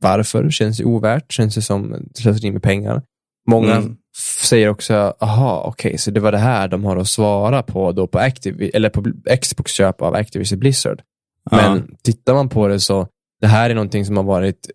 [0.00, 0.50] varför?
[0.50, 1.32] Känns det ovärt?
[1.32, 3.02] Känns det som slöseri med pengar?
[3.48, 3.96] Många Mm.
[4.42, 8.06] säger också, aha, okej, så det var det här de har att svara på då
[8.06, 9.04] på, Activ- eller på
[9.40, 11.02] Xbox köp av Activision Blizzard.
[11.50, 13.08] Men tittar man på det så,
[13.40, 14.70] det här är någonting som har varit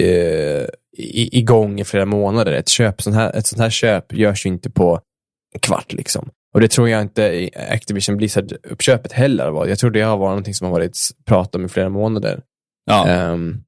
[0.00, 2.52] eh, i, igång i flera månader.
[2.52, 5.00] Ett, köp, sånt här, ett sånt här köp görs ju inte på
[5.54, 5.92] en kvart.
[5.92, 6.30] Liksom.
[6.54, 9.66] Och det tror jag inte Activision Blizzard-uppköpet heller var.
[9.66, 12.42] Jag tror det har varit någonting som har varit prat om i flera månader.
[12.84, 13.08] ja.
[13.08, 13.62] Ehm,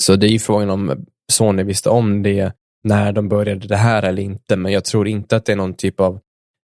[0.00, 2.52] så det är ju frågan om Sony visste om det
[2.84, 5.74] när de började det här eller inte, men jag tror inte att det är någon
[5.74, 6.20] typ av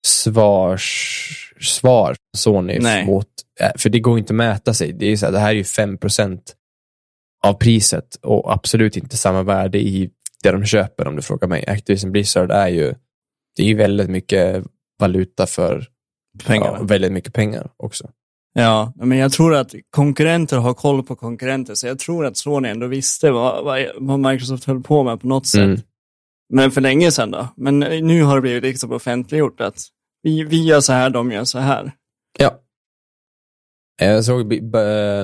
[0.07, 3.05] svars, svar Sony Nej.
[3.05, 3.27] mot,
[3.59, 4.93] eh, för det går inte att mäta sig.
[4.93, 5.97] Det, är så här, det här är ju 5
[7.45, 10.09] av priset och absolut inte samma värde i
[10.43, 11.65] det de köper om du frågar mig.
[11.67, 12.93] Activision Blizzard är ju,
[13.55, 14.63] det är ju väldigt mycket
[14.99, 15.87] valuta för
[16.45, 16.77] pengarna.
[16.79, 18.09] ja, väldigt mycket pengar också.
[18.53, 22.69] Ja, men jag tror att konkurrenter har koll på konkurrenter, så jag tror att Sony
[22.69, 25.61] ändå visste vad, vad, vad Microsoft höll på med på något sätt.
[25.63, 25.79] Mm.
[26.53, 27.47] Men för länge sedan då.
[27.57, 29.79] Men nu har det blivit liksom offentliggjort att
[30.21, 31.91] vi, vi gör så här, de gör så här.
[32.39, 32.59] Ja.
[34.01, 34.59] Jag såg, b-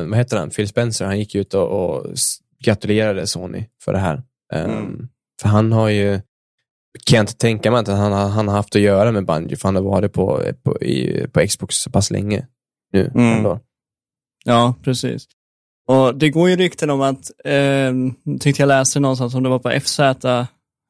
[0.09, 2.05] vad heter han, Phil Spencer, han gick ut och, och
[2.63, 4.23] gratulerade Sony för det här.
[4.53, 5.07] Ehm, Mm.
[5.41, 6.21] För han har ju,
[7.05, 9.67] kan jag inte tänka mig att han, han har haft att göra med Bungie, för
[9.67, 12.47] han har varit på, på, i, på Xbox så pass länge
[12.93, 13.11] nu.
[13.15, 13.37] Mm.
[13.37, 13.59] ändå.
[14.45, 15.27] Ja, precis.
[15.87, 17.93] Och det går ju rykten om att, eh,
[18.39, 19.99] tyckte jag läste någonstans, om det var på FZ,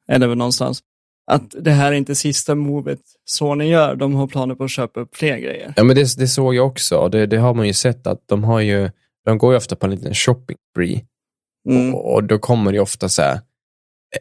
[0.08, 0.82] eller någonstans,
[1.26, 3.94] att det här är inte sista movet Sony gör.
[3.94, 5.74] De har planer på att köpa upp fler grejer.
[5.76, 7.08] Ja, men det, det såg jag också.
[7.08, 8.90] Det, det har man ju sett att de har ju,
[9.24, 11.04] de går ju ofta på en liten shopping spree.
[11.68, 11.94] Mm.
[11.94, 13.40] Och, och då kommer det ju ofta så här,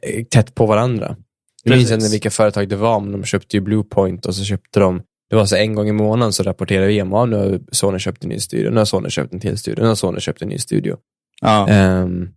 [0.02, 1.16] eh, tätt på varandra.
[1.64, 4.80] Jag minns inte vilka företag det var, men de köpte ju Bluepoint och så köpte
[4.80, 8.00] de, det var så en gång i månaden så rapporterade vi om, nu har Sony
[8.00, 10.42] köpt en ny studio, nu har Sony köpt en till studio, nu har Sony köpt
[10.42, 10.98] en ny studio.
[11.42, 11.68] Ja.
[11.70, 12.30] Ehm,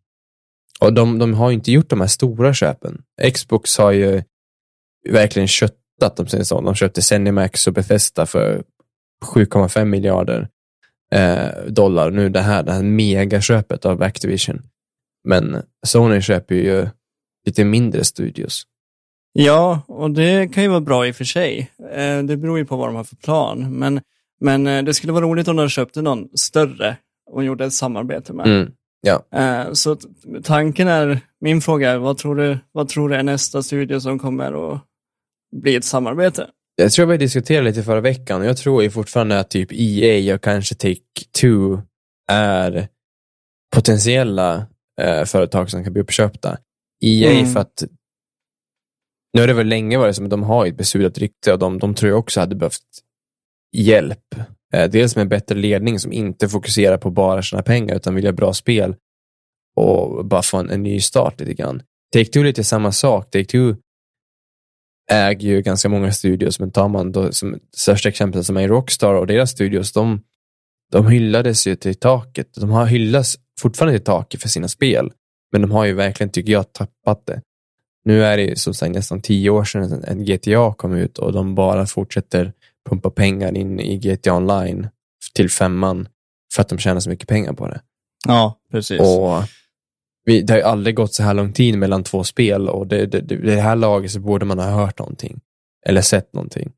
[0.81, 3.03] och de, de har ju inte gjort de här stora köpen.
[3.35, 4.23] Xbox har ju
[5.09, 6.61] verkligen köttat, de säger så.
[6.61, 8.63] De köpte Zenimax och Bethesda för
[9.25, 10.49] 7,5 miljarder
[11.13, 12.11] eh, dollar.
[12.11, 14.63] Nu det här, det här megaköpet av Activision.
[15.29, 16.89] Men Sony köper ju
[17.47, 18.67] lite mindre studios.
[19.37, 21.71] Ja, och det kan ju vara bra i och för sig.
[21.93, 23.79] Eh, det beror ju på vad de har för plan.
[23.79, 24.01] Men,
[24.41, 26.97] men eh, det skulle vara roligt om de köpte någon större
[27.31, 28.47] och gjorde ett samarbete med.
[28.47, 28.73] Mm.
[29.35, 29.97] Eh, så
[30.43, 34.19] tanken är, min fråga är, vad tror, du, vad tror du är nästa studio som
[34.19, 34.81] kommer att
[35.57, 36.47] bli ett samarbete?
[36.77, 40.35] Jag tror vi diskuterade lite förra veckan och jag tror ju fortfarande att typ EA
[40.35, 41.83] och kanske Take-Two
[42.33, 42.89] är
[43.75, 44.67] potentiella
[45.01, 46.57] eh, företag som kan bli uppköpta.
[47.05, 47.53] EA Mm.
[47.53, 47.85] för att
[49.35, 51.79] nu har det väl länge varit som att de har ett besudlat rykte och de,
[51.79, 52.83] de tror jag också hade behövt
[53.73, 54.35] hjälp.
[54.75, 58.25] Eh, dels med en bättre ledning som inte fokuserar på bara sina pengar utan vill
[58.25, 58.97] göra bra spel
[59.77, 61.83] och bara få en, en ny start lite grann.
[62.17, 63.35] Take-Two är lite samma sak.
[63.35, 63.77] Take-Two
[65.11, 69.15] äger ju ganska många studios, men tar man då som största exempel som är Rockstar
[69.15, 70.23] och deras studios, de,
[70.93, 72.49] de hyllades ju till taket.
[72.55, 75.13] De har hyllats fortfarande till taket för sina spel,
[75.53, 77.41] men de har ju verkligen, tycker jag, tappat det.
[78.05, 81.33] Nu är det ju som sagt nästan tio år sedan en GTA kom ut och
[81.33, 82.53] de bara fortsätter
[82.89, 84.89] pumpa pengar in i GTA Online
[85.35, 86.09] till femman
[86.55, 87.81] för att de tjänar så mycket pengar på det.
[88.27, 89.01] Ja, precis.
[89.01, 89.43] Och
[90.25, 93.07] vi, det har ju aldrig gått så här lång tid mellan två spel och det,
[93.07, 95.41] det, det, här laget så borde man ha hört någonting.
[95.87, 96.73] Eller sett någonting.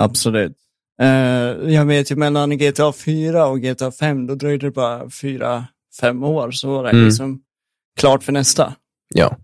[0.00, 0.56] Absolut.
[1.02, 5.66] Uh, jag vet ju mellan GTA 4 och GTA 5, då dröjde det bara 4-5
[6.24, 7.04] år så var det Mm.
[7.04, 7.40] liksom
[8.00, 8.74] klart för nästa.
[9.14, 9.36] Ja.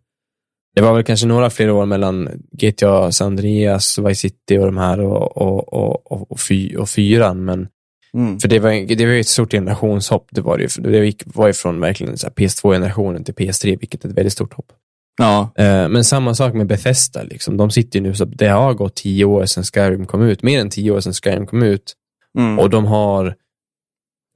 [0.81, 4.77] Det var väl kanske några fler år mellan GTA San Andreas, Vice City och de
[4.77, 7.45] här och, och, och, och, och, fy, och fyran.
[7.45, 7.69] Men,
[8.15, 8.39] Mm.
[8.41, 10.29] för det var, det var ju ett stort generationshopp.
[10.31, 14.05] Det var det Det gick, var ju från verkligen så här PS2-generationen till PS3, vilket
[14.05, 14.73] är ett väldigt stort hopp.
[15.19, 17.23] Ja, Eh, Men samma sak med Bethesda.
[17.23, 17.57] Liksom.
[17.57, 20.43] De sitter ju nu, så det har gått tio år sedan Skyrim kom ut.
[20.43, 21.93] Mer än tio år sedan Skyrim kom ut.
[22.39, 22.59] mm.
[22.59, 23.35] Och de har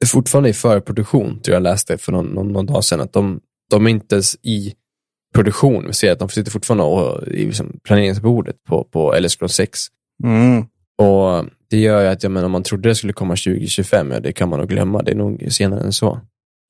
[0.06, 3.86] fortfarande i förproduktion, tror jag läste för någon, någon, någon dag sedan, att de, de
[3.86, 4.74] är inte ens i
[5.34, 5.86] produktion.
[5.86, 9.80] Vi ser att de sitter fortfarande och, i liksom planeringsbordet på, på Scrolls 6.
[10.24, 10.64] Mm.
[10.98, 14.20] Och det gör ju att, jag menar, om man trodde det skulle komma 2025, ja,
[14.20, 15.02] det kan man nog glömma.
[15.02, 16.20] Det är nog senare än så.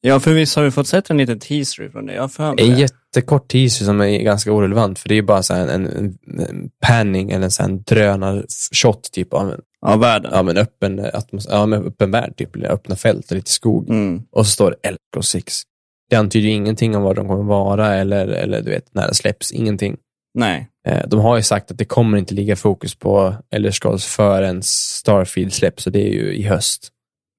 [0.00, 2.14] ja, för visst har vi fått sett en liten teaser från det?
[2.14, 5.68] Jag för En jättekort teaser som är ganska orelevant, för det är bara så en,
[5.68, 10.33] en, en panning eller en här drönar-shot typ av en, Ja, världen.
[10.33, 13.88] av en öppen, atmos- ja, men öppen värld, typ, öppna fält och lite skog.
[13.90, 14.22] Mm.
[14.31, 15.62] Och så står det Elder Scrolls 6.
[16.11, 19.14] Det antyder ju ingenting om vad de kommer vara eller, eller du vet, när det
[19.14, 19.53] släpps.
[19.53, 19.97] Ingenting.
[20.35, 20.69] Nej.
[20.87, 24.62] Eh, De har ju sagt att det kommer inte ligga fokus på Elder Scrolls förrän
[24.62, 26.88] Starfield släpps, och det är ju i höst.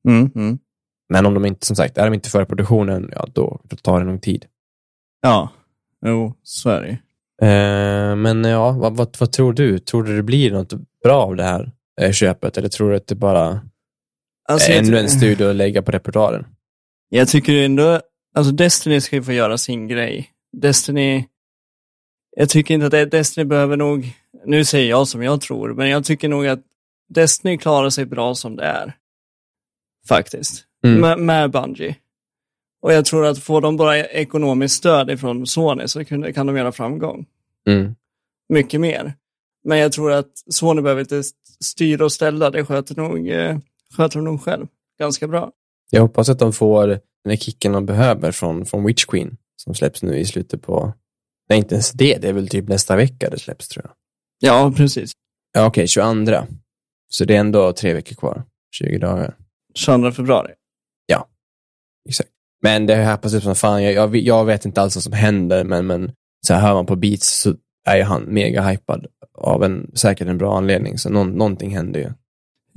[0.07, 0.31] Mm.
[0.35, 0.59] Mm.
[1.09, 3.99] Men om de inte, som sagt, är de inte före produktionen, ja då, då tar
[3.99, 4.45] det nog tid.
[5.21, 5.49] Ja,
[6.05, 6.93] jo, så är det ju.
[7.41, 9.79] Eh, Men ja, vad, vad, vad tror du?
[9.79, 10.73] Tror du det blir något
[11.03, 13.61] bra av det här eh, köpet, eller tror du att det bara
[14.49, 16.45] Alltså, är ännu en studio att lägga på repertoaren?
[17.09, 18.01] jag tycker ändå,
[18.35, 20.31] alltså Destiny ska ju få göra sin grej.
[20.57, 21.25] Destiny,
[22.37, 24.13] jag tycker inte att Destiny behöver nog,
[24.45, 26.61] nu säger jag som jag tror, men jag tycker nog att
[27.09, 28.97] Destiny klarar sig bra som det är.
[30.07, 30.65] Faktiskt.
[30.83, 31.01] Mm.
[31.01, 31.95] Med, med Bungie.
[32.81, 36.57] Och jag tror att får de bara ekonomiskt stöd ifrån Sony så kan, kan de
[36.57, 37.25] göra framgång.
[37.67, 37.95] Mm.
[38.49, 39.13] Mycket mer.
[39.63, 41.23] Men jag tror att Sony behöver inte
[41.59, 43.57] styra och ställa, det sköter nog, eh,
[43.97, 44.67] sköter de nog själv
[44.99, 45.51] ganska bra.
[45.89, 49.73] Jag hoppas att de får den här kicken de behöver från, från Witch Queen, som
[49.75, 50.93] släpps nu i slutet på,
[51.49, 53.93] nej inte ens det, det är väl typ nästa vecka det släpps tror jag.
[54.39, 55.11] Ja, precis.
[55.53, 56.31] Ja, okej, 22.
[57.09, 59.35] Så det är ändå tre veckor kvar, 20 dagar.
[59.75, 60.53] 22 februari.
[62.09, 62.29] Exakt.
[62.61, 63.83] Men det har happats upp som fan.
[63.83, 66.11] Jag, jag, jag vet inte alls vad som händer, men, men
[66.47, 67.55] så här hör man på beats så
[67.87, 70.97] är ju han mega hypad av en, säkert en bra anledning.
[70.97, 72.11] Så någon, någonting händer ju.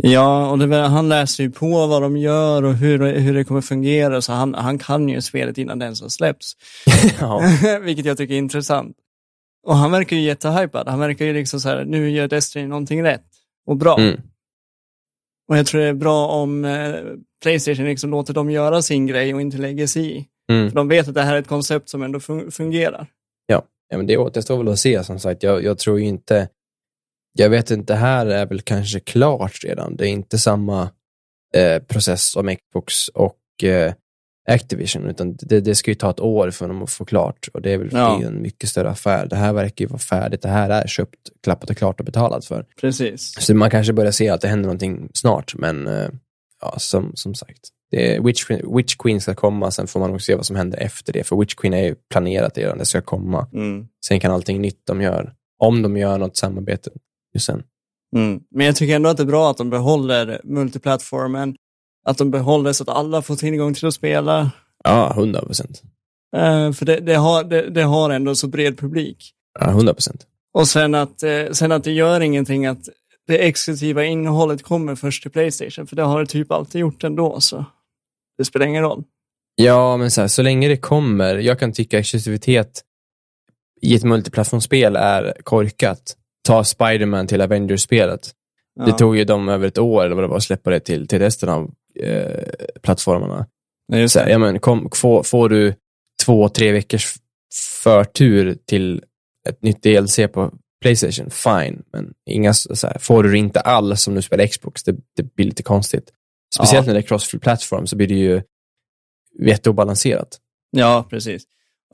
[0.03, 3.61] Ja, och det, han läser ju på vad de gör och hur, hur det kommer
[3.61, 6.53] fungera, så han, han kan ju spelet innan den som släpps.
[7.21, 7.43] ja.
[7.83, 8.97] Vilket jag tycker är intressant.
[9.67, 10.89] Och han verkar ju jättehypad.
[10.89, 13.27] Han verkar ju liksom så här, nu gör Destiny någonting rätt
[13.67, 13.99] och bra.
[13.99, 14.21] Mm.
[15.49, 16.95] Och jag tror det är bra om eh,
[17.43, 20.27] Playstation liksom låter dem göra sin grej och inte lägger sig i.
[20.53, 20.71] Mm.
[20.71, 23.07] För de vet att det här är ett koncept som ändå fun- fungerar.
[23.91, 25.43] Ja, men det återstår väl att se som sagt.
[25.43, 26.49] Jag, jag tror ju inte,
[27.39, 29.97] jag vet inte, här är väl kanske klart redan.
[29.97, 30.91] Det är inte samma
[31.55, 33.93] eh, process som Xbox och eh,
[34.49, 37.63] Activision, utan det, det ska ju ta ett år för dem att få klart och
[37.63, 38.23] det är väl Ja.
[38.23, 39.27] en mycket större affär.
[39.27, 40.43] Det här verkar ju vara färdigt.
[40.43, 42.67] Det här är köpt, klappat och klart och betalat för.
[42.81, 43.35] Precis.
[43.47, 46.09] Så man kanske börjar se att det händer någonting snart, men eh,
[46.61, 47.59] ja, som, som sagt.
[47.91, 50.79] Är Witch, Queen- Witch Queen ska komma, sen får man nog se vad som händer
[50.79, 51.25] efter det.
[51.25, 53.47] För Witch Queen är ju planerat redan, det ska komma.
[53.55, 53.87] Mm.
[54.07, 56.91] Sen kan allting nytt de gör, om de gör något samarbete
[57.39, 57.63] sen.
[58.17, 58.41] Mm.
[58.51, 61.57] Men jag tycker ändå att det är bra att de behåller multiplattformen.
[62.05, 64.51] Att de behåller så att alla får tillgång till att spela.
[64.85, 65.83] Ja, hundra procent.
[66.37, 69.33] Eh, för det, det, har, det, det har ändå så bred publik.
[69.61, 70.27] Ja, hundra procent.
[70.53, 72.89] Och sen att, eh, sen att det gör ingenting att
[73.27, 75.87] det exklusiva innehållet kommer först till Playstation.
[75.87, 77.41] För det har det typ alltid gjort ändå.
[77.41, 77.65] Så
[78.39, 79.05] det spelar ingen roll.
[79.55, 82.83] Ja, men så, här, så länge det kommer, jag kan tycka exklusivitet
[83.81, 86.17] i ett multiplattformsspel är korkat.
[86.49, 88.31] Ta Spider-Man till Avengers-spelet.
[88.75, 88.85] Ja.
[88.85, 91.09] Det tog ju dem över ett år eller vad det var att släppa det till,
[91.09, 92.43] till resten av eh,
[92.83, 93.47] plattformarna.
[93.89, 95.75] Nej, Så här, ja, men, kom, får, får du
[96.25, 97.15] två, tre veckors
[97.83, 99.03] förtur till
[99.49, 101.83] ett nytt DLC på Playstation, fine.
[101.93, 105.35] Men inga, så här, får du det inte alls som du spelar Xbox, det, det
[105.35, 106.13] blir lite konstigt.
[106.55, 106.93] Speciellt Ja.
[106.93, 108.43] när det är cross-platform så blir det ju
[109.41, 110.39] jätteobalanserat.
[110.71, 111.43] Ja, precis.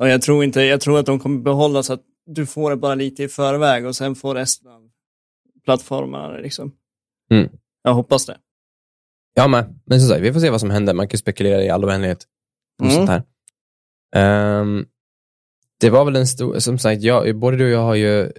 [0.00, 2.76] Och jag tror inte, jag tror att de kommer behålla så att du får det
[2.76, 4.90] bara lite i förväg och sen får resten av
[5.64, 6.72] plattformarna liksom.
[7.30, 7.48] Mm.
[7.82, 8.38] Jag hoppas det.
[9.34, 10.94] Ja, men, men som sagt, vi får se vad som händer.
[10.94, 12.26] Man kan spekulera i all oändlighet.
[12.82, 12.94] Mm.
[12.94, 13.22] sånt här.
[14.16, 14.87] Ehm,
[15.80, 18.32] det var väl en stor, som sagt, jag, både du och jag har ju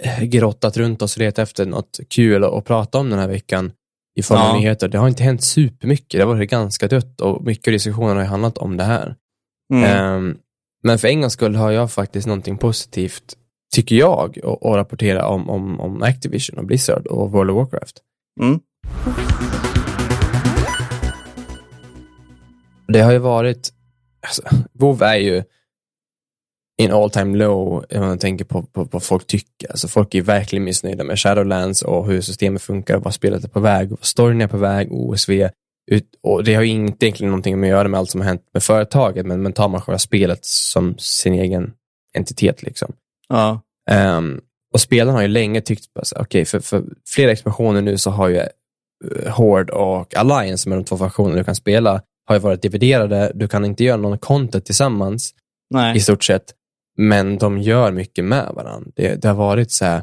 [0.00, 3.72] eh, grottat runt oss och letat efter något kul att, prata om den här veckan
[4.14, 4.54] i form av Ja.
[4.56, 4.88] nyheter.
[4.88, 6.10] Det har inte hänt supermycket.
[6.18, 9.16] Det har varit ganska dött och mycket av diskussionen har handlat om det här.
[9.72, 9.84] Mm.
[9.84, 10.38] Ehm,
[10.82, 13.36] men för en gångs skull har jag faktiskt någonting positivt,
[13.74, 18.02] tycker jag, att, rapportera om, om, om Activision och Blizzard och World of Warcraft.
[18.40, 18.60] Mm.
[22.88, 23.72] Det har ju varit,
[24.26, 24.42] alltså,
[24.72, 25.42] WoW är ju
[26.78, 29.70] in all time low om man tänker på, på vad folk tycker.
[29.70, 33.60] Alltså folk är verkligen missnöjda med Shadowlands och hur systemet funkar, vad spelet är på
[33.60, 35.48] väg, vad storyn är på väg, OSV.
[35.90, 38.28] Ut, och det har ju inte egentligen någonting med att göra med allt som har
[38.28, 41.72] hänt med företaget, men, men tar man själva spelet som sin egen
[42.14, 42.62] entitet.
[42.62, 42.92] liksom.
[43.28, 43.60] Ja.
[43.90, 44.40] Ehm,
[44.72, 48.28] och spelarna har ju länge tyckt, okej, okay, för, för flera expansioner nu så har
[48.28, 52.40] ju uh, Horde och Alliance, som är de två faktioner du kan spela, har ju
[52.40, 53.32] varit dividerade.
[53.34, 55.34] Du kan inte göra någon content tillsammans
[55.70, 55.96] Nej.
[55.96, 56.54] i stort sett,
[56.98, 58.90] men de gör mycket med varandra.
[58.96, 60.02] Det, det har varit så här,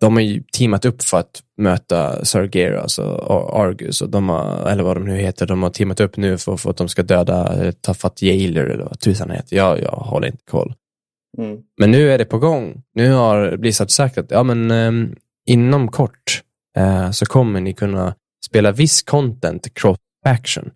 [0.00, 4.82] de har ju teamat upp för att möta Sargeras och Argus, och de har, eller
[4.82, 7.52] vad de nu heter, de har teamat upp nu för, för att de ska döda,
[7.52, 9.56] eller ta fatt Jailer eller vad tusan heter.
[9.56, 10.74] Jag, jag håller inte koll.
[11.38, 11.58] Mm.
[11.80, 12.82] Men nu är det på gång.
[12.94, 16.42] Nu har Blizzard sagt att ja, men, ehm, inom kort
[16.78, 18.14] eh, så kommer ni kunna
[18.46, 20.70] spela viss content cross action.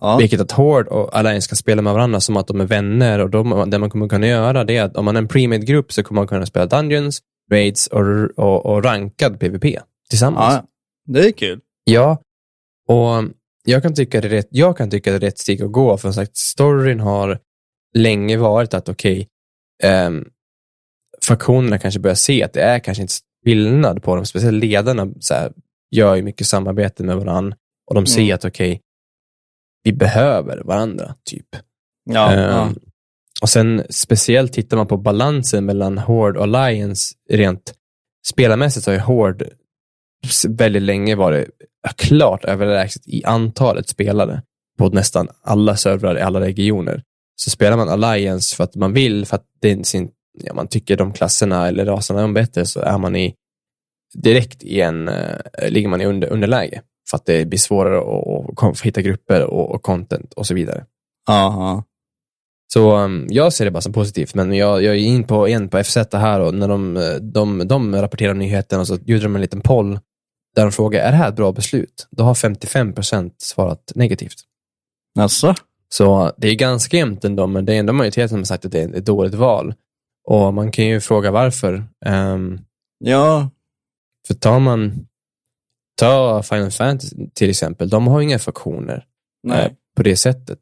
[0.00, 0.16] Ja.
[0.16, 3.18] Vilket att Horde och Alliance kan spela med varandra som att de är vänner.
[3.18, 5.64] Och de, det man kommer kunna göra det är att om man är en pre-made
[5.64, 8.00] grupp så kommer man kunna spela Dungeons, Raids och,
[8.38, 9.78] och, och rankad PVP
[10.10, 10.54] tillsammans.
[10.54, 10.66] ja.
[11.06, 11.60] Det är kul.
[11.84, 12.22] Ja,
[12.88, 13.24] och
[13.64, 15.96] jag kan tycka det är rätt, jag kan tycka det är rätt steg att gå,
[15.96, 17.38] för som sagt, storyn har
[17.94, 19.28] länge varit att okej,
[19.82, 20.28] ehm,
[21.26, 25.34] faktionerna kanske börjar se att det är kanske inte skillnad på dem, speciellt ledarna så
[25.34, 25.52] här,
[25.90, 28.34] gör ju mycket samarbete med varandra och de ser Mm.
[28.34, 28.80] att okej,
[29.82, 31.46] vi behöver varandra, typ.
[32.04, 32.34] Ja.
[32.34, 32.72] ja.
[33.40, 37.74] Och sen speciellt tittar man på balansen mellan Horde och Alliance rent
[38.26, 39.50] spelarmässigt så har ju Horde
[40.48, 41.48] väldigt länge varit
[41.96, 44.42] klart överlägset i antalet spelare
[44.78, 47.02] på nästan alla servrar i alla regioner.
[47.36, 50.10] Så spelar man Alliance för att man vill, för att det är sin,
[50.42, 53.34] ja, man tycker de klasserna eller raserna är bättre, så är man i
[54.14, 56.82] direkt i en, eh, ligger man i under, underläge.
[57.10, 60.84] För att det blir svårare att, att hitta grupper och, och content och så vidare.
[61.28, 61.84] Aha.
[62.72, 65.68] Så um, jag ser det bara som positivt, men jag, jag är in på en
[65.68, 69.34] på FZ här och när de, eh, de, de rapporterar nyheten och så gjorde de
[69.34, 69.98] en liten poll
[70.56, 72.08] där de frågar, är det här ett bra beslut?
[72.10, 74.36] Då har 55% svarat negativt.
[75.18, 75.54] Alltså?
[75.88, 78.72] Så det är ganska jämnt ändå, men det är ändå majoriteten som har sagt att
[78.72, 79.74] det är ett dåligt val.
[80.24, 81.84] Och man kan ju fråga varför.
[82.06, 82.60] Um,
[83.04, 83.50] Ja.
[84.26, 85.06] för tar man,
[85.96, 89.06] ta Final Fantasy till exempel, de har inga faktioner
[89.52, 90.58] eh, på det sättet.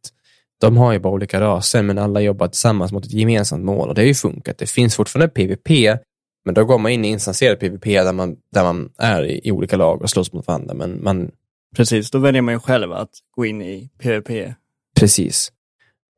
[0.61, 3.95] De har ju bara olika raser, men alla jobbar tillsammans mot ett gemensamt mål och
[3.95, 4.59] det har ju funkat.
[4.59, 5.99] Det finns fortfarande PVP,
[6.45, 9.53] men då går man in i instanserad PVP där man, där man är i, i
[9.53, 10.75] olika lag och slåss mot varandra.
[10.75, 11.31] Men man,
[11.77, 14.55] Precis, då väljer man ju själv att gå in i PVP.
[15.01, 15.53] precis.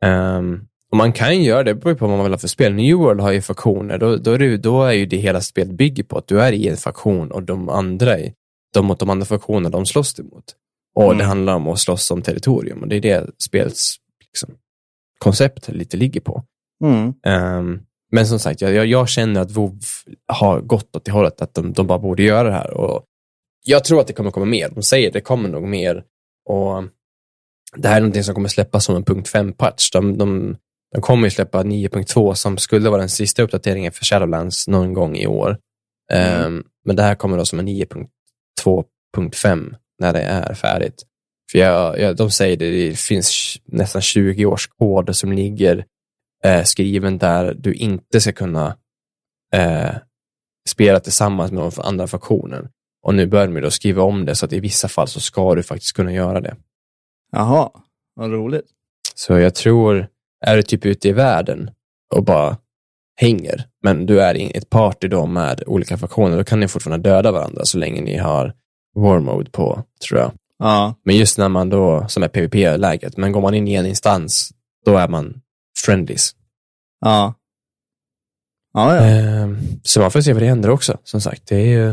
[0.04, 2.48] Ehm, och man kan ju göra det, det beror på vad man vill ha för
[2.48, 2.72] spel.
[2.74, 5.72] New World har ju faktioner, då, då, är det, då är ju det hela spelet
[5.74, 8.16] bygger på att du är i en faktion och de andra,
[8.74, 10.44] de mot de andra faktionerna de slåss emot.
[10.94, 11.26] Och det Mm.
[11.26, 13.96] handlar om att slåss om territorium och det är det spelets
[14.32, 14.58] liksom,
[15.18, 16.44] koncept lite ligger på.
[16.84, 17.14] Mm.
[17.26, 17.80] Ehm,
[18.12, 19.78] men som sagt, jag, jag, jag känner att WoW
[20.32, 22.70] har gått åt det hållet att de, de bara borde göra det här.
[22.70, 23.04] Och
[23.64, 24.68] jag tror att det kommer komma mer.
[24.68, 26.04] De säger att det kommer nog mer.
[26.48, 26.84] Och
[27.76, 29.90] det här är någonting som kommer släppas som en punkt 5-patch.
[29.90, 30.56] De, de,
[30.92, 35.16] de kommer ju släppa 9.2 som skulle vara den sista uppdateringen för Shadowlands någon gång
[35.16, 35.58] i år.
[36.12, 36.46] Mm.
[36.46, 41.06] Ehm, men det här kommer då som en 9.2.5 när det är färdigt.
[41.50, 45.84] För jag, jag, de säger det, det finns nästan 20 års kod som ligger
[46.44, 48.76] eh, skriven där du inte ska kunna
[49.54, 49.94] eh,
[50.68, 52.68] spela tillsammans med de andra faktionen.
[53.02, 55.54] Och nu börjar de då skriva om det så att i vissa fall så ska
[55.54, 56.56] du faktiskt kunna göra det.
[57.32, 57.70] Jaha,
[58.14, 58.66] vad roligt.
[59.14, 60.08] Så jag tror,
[60.46, 61.70] är du typ ute i världen
[62.14, 62.56] och bara
[63.16, 67.10] hänger, men du är i ett party då med olika faktioner, då kan ni fortfarande
[67.10, 68.54] döda varandra så länge ni har
[68.94, 70.32] war mode på, tror jag.
[70.62, 73.86] Ja, Men just när man då, som är PVP-läget, men går man in i en
[73.86, 74.52] instans,
[74.84, 75.40] då är man
[75.84, 76.34] friendlies.
[77.00, 77.34] ja.
[78.72, 79.06] Ja, ja.
[79.06, 79.48] Eh,
[79.82, 80.98] så man får se vad det händer också.
[81.04, 81.90] Som sagt, det är ju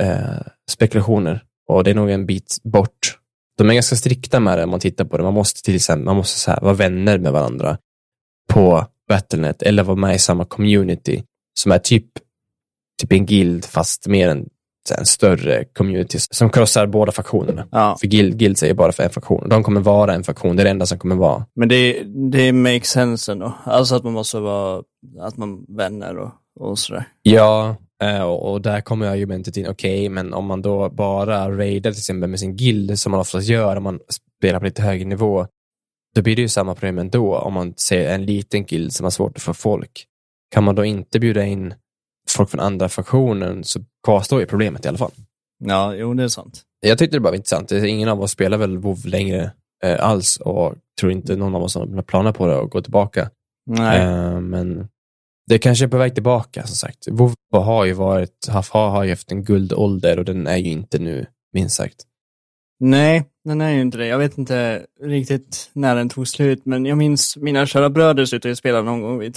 [0.00, 0.40] eh,
[0.70, 3.18] spekulationer och det är nog en bit bort.
[3.58, 5.22] De är ganska strikta med det om man tittar på det.
[5.22, 7.78] Man måste till exempel man måste så här, vara vänner med varandra
[8.52, 11.22] på Battlenet eller vara med i samma community
[11.54, 12.06] som är typ,
[13.00, 14.44] typ en guild fast mer här,
[14.98, 17.68] en större community som krossar båda faktionerna.
[17.70, 17.96] ja.
[18.00, 19.48] För guild, guilds är ju bara för en faktion.
[19.48, 21.46] De kommer vara en faktion, det är det enda som kommer vara.
[21.56, 22.02] Men det,
[22.32, 23.52] det makes sense ändå.
[23.64, 24.82] Alltså att man måste vara,
[25.20, 27.04] att man vänner och, och sådär.
[27.22, 31.98] Ja, eh, och där kommer argumentet in, okej, men om man då bara raidar till
[31.98, 34.00] exempel med sin guild, som man oftast gör om man
[34.38, 35.46] spelar på lite högre nivå,
[36.14, 39.10] då blir det ju samma problem ändå om man ser en liten guild som har
[39.10, 40.06] svårt att få folk.
[40.54, 41.74] Kan man då inte bjuda in
[42.28, 45.12] folk från andra faktionen så kvarstår ju problemet i alla fall.
[45.64, 46.62] Ja, jo det är sant.
[46.80, 47.72] Jag tyckte det bara var intressant.
[47.72, 49.52] Ingen av oss spelar väl WoW längre
[49.84, 52.80] eh, alls och tror inte någon av oss har några planer på det och gå
[52.82, 53.30] tillbaka.
[53.66, 54.00] Nej.
[54.00, 54.88] Eh, men
[55.46, 57.08] det kanske är på väg tillbaka som sagt.
[57.10, 60.98] WoW har ju varit, har, har ju haft en guldålder och den är ju inte
[60.98, 62.06] nu, minst sagt.
[62.80, 64.06] Nej, den är ju inte det.
[64.06, 68.56] Jag vet inte riktigt när den tog slut, men jag minns mina kära bröder slutade
[68.56, 69.36] spela någon gång vid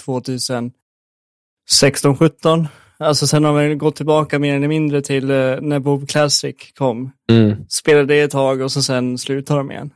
[1.71, 2.67] 2016, 17.
[2.99, 7.11] Alltså sen har vi gått tillbaka mer eller mindre till eh, när WoW Classic kom.
[7.31, 7.55] Mm.
[7.69, 9.89] Spelade det ett tag och så sen slutade de igen.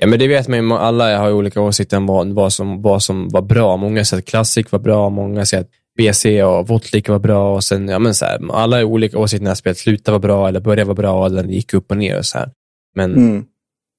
[0.00, 2.82] Ja, men det vet man ju, alla har ju olika åsikter om vad, vad, som,
[2.82, 3.76] vad som var bra.
[3.76, 7.64] Många säger att Classic var bra, många säger att BC och Votlik var bra och
[7.64, 10.84] sen, ja men så här, alla olika åsikter när spelet slutade vara bra eller började
[10.84, 12.50] vara bra eller gick upp och ner och så här.
[12.94, 13.44] Men Mm.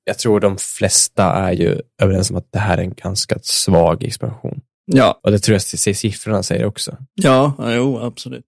[0.04, 4.04] jag tror de flesta är ju överens om att det här är en ganska svag
[4.04, 4.62] expansion.
[4.92, 6.98] Ja, Och det tror jag säger siffrorna säger också.
[7.16, 8.46] ja, jo, absolut.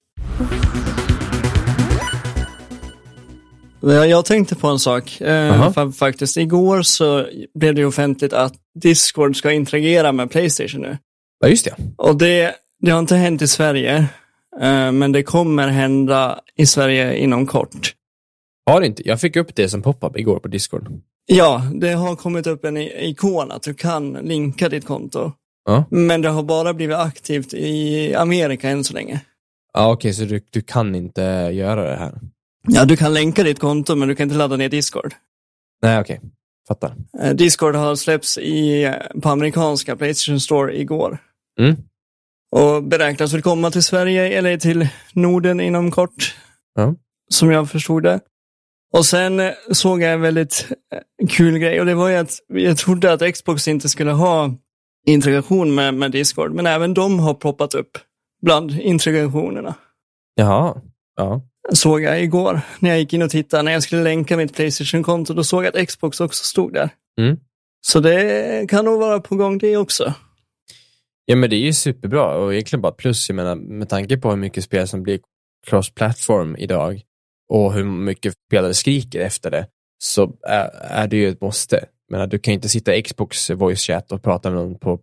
[3.82, 5.22] Jag tänkte på en sak.
[5.22, 10.98] Eh, faktiskt, igår så blev det offentligt att Discord ska interagera med Playstation nu.
[11.40, 11.76] Ja, just det.
[11.98, 13.98] Och det, det har inte hänt i Sverige,
[14.62, 17.94] eh, men det kommer hända i Sverige inom kort.
[18.66, 19.08] Har det inte?
[19.08, 20.88] Jag fick upp det som pop-up igår på Discord.
[21.26, 25.32] Ja, det har kommit upp en ikon att du kan linka ditt konto.
[25.70, 29.22] Ja, Men det har bara blivit aktivt i Amerika än så länge.
[29.74, 31.22] ja okej, så du, du kan inte
[31.54, 32.20] göra det här?
[32.68, 35.14] Ja, du kan länka ditt konto, men du kan inte ladda ner Discord.
[35.82, 36.22] Nej, okej.
[36.68, 36.96] Fattar.
[37.22, 41.18] Eh, Discord har släppts i, eh, på amerikanska Playstation Store igår.
[41.60, 41.76] Mm.
[42.52, 46.36] Och beräknas väl komma till Sverige eller till Norden inom kort.
[46.76, 46.96] Ja.
[47.30, 48.20] Som jag förstod det.
[48.94, 50.68] Och sen eh, såg jag en väldigt
[51.30, 54.52] kul grej och det var ju att jag trodde att Xbox inte skulle ha
[55.06, 57.98] integration med, med Discord, men även de har poppat upp
[58.42, 59.76] bland integrationerna.
[60.36, 60.82] Jaha.
[61.16, 61.42] Ja.
[61.74, 65.34] Såg jag igår när jag gick in och tittade, när jag skulle länka mitt Playstation-konto,
[65.34, 66.90] då såg jag att Xbox också stod där.
[67.20, 67.38] Mm.
[67.82, 70.14] Så det kan nog vara på gång det också.
[71.26, 74.30] Ja, men det är ju superbra och egentligen bara plus, jag menar, med tanke på
[74.30, 75.20] hur mycket spel som blir
[75.68, 77.02] cross-platform idag
[77.50, 79.68] och hur mycket spelare skriker efter det,
[80.04, 81.86] så är, är det ju ett måste.
[82.10, 85.00] Menar, du kan ju inte sitta i Xbox voice chat och prata med någon på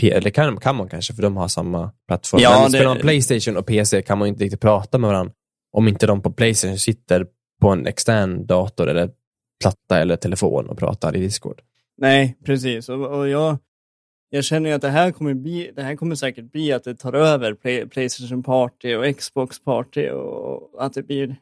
[0.00, 2.40] P eller kan, kan man kanske, för de har samma plattform.
[2.42, 5.32] Ja, men det- spelar man Playstation och PC kan man inte riktigt prata med varandra
[5.72, 7.26] om inte de på Playstation sitter
[7.60, 9.10] på en extern dator eller
[9.62, 11.60] platta eller telefon och pratar i Discord.
[12.00, 12.88] Nej, precis.
[12.88, 13.58] Och, och jag,
[14.30, 16.94] jag känner ju att det här kommer bli, det här kommer säkert bli att det
[16.94, 21.36] tar över Play, Playstation Party och Xbox Party och att det blir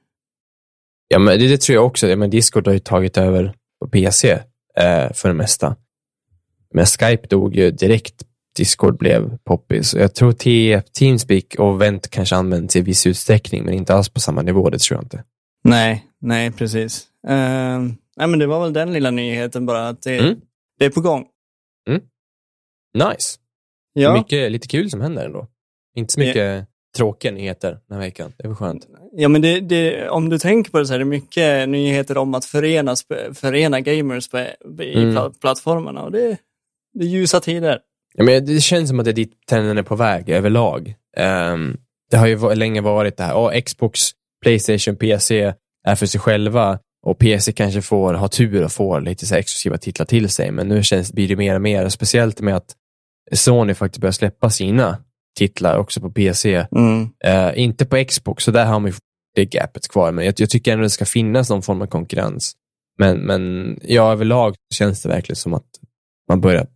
[1.08, 2.08] Ja, men det, det tror jag också.
[2.08, 4.38] Ja, men Discord har ju tagit över på PC
[4.80, 5.76] eh, för det mesta.
[6.74, 8.14] Men Skype dog ju direkt
[8.56, 9.94] Discord blev poppis.
[9.94, 14.20] Jag tror T- Teamspeak och Vent kanske används i viss utsträckning, men inte alls på
[14.20, 14.70] samma nivå.
[14.70, 15.24] Det tror jag inte.
[15.64, 17.06] Nej, nej precis.
[17.28, 17.32] Uh,
[18.16, 20.40] nej men det var väl den lilla nyheten bara att det, Mm.
[20.78, 21.26] det är på gång.
[22.94, 23.38] Nice.
[23.92, 25.48] Ja, Mycket, lite kul som händer ändå.
[25.96, 26.66] Inte så mycket
[26.96, 28.32] tråkiga nyheter den här veckan.
[28.36, 28.86] Det var skönt.
[29.12, 32.34] ja men det, det, om du tänker på det så är det mycket nyheter om
[32.34, 32.94] att förena,
[33.34, 35.16] förena gamers på, i Mm.
[35.16, 36.36] pla- plattformarna och det,
[36.94, 37.78] det är ljusa tider.
[38.14, 40.94] Ja, men det känns som att det är dit trenden är på väg överlag.
[41.16, 41.76] Ehm,
[42.10, 43.34] det har ju länge varit det här.
[43.34, 44.00] Oh, Xbox,
[44.42, 45.54] Playstation, PC
[45.86, 49.40] är för sig själva och PC kanske får ha tur och får lite så här
[49.40, 50.50] exklusiva titlar till sig.
[50.50, 52.74] Men nu känns, blir det mer och mer, speciellt med att
[53.32, 54.96] Sony faktiskt börjar släppa sina
[55.36, 56.66] titlar också på PC.
[56.76, 57.08] Mm.
[57.24, 58.96] Eh, inte på Xbox, så där har man ju
[59.34, 60.12] det gapet kvar.
[60.12, 62.52] Men jag, jag tycker ändå det ska finnas någon form av konkurrens.
[62.98, 65.66] Men, men ja, överlag känns det verkligen som att
[66.28, 66.66] man börjar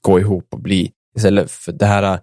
[0.00, 2.20] gå ihop och bli, istället för det här äh,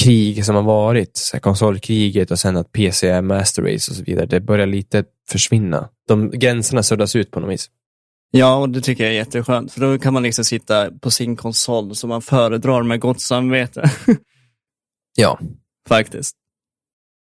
[0.00, 4.02] kriget som har varit, så konsolkriget och sen att PC är master race och så
[4.02, 5.88] vidare, det börjar lite försvinna.
[6.08, 7.70] De gränserna suddas ut på något vis.
[8.30, 11.36] Ja, och det tycker jag är jätteskönt, för då kan man liksom sitta på sin
[11.36, 13.90] konsol som man föredrar med gott samvete.
[15.16, 15.38] Ja,
[15.88, 16.36] Faktiskt.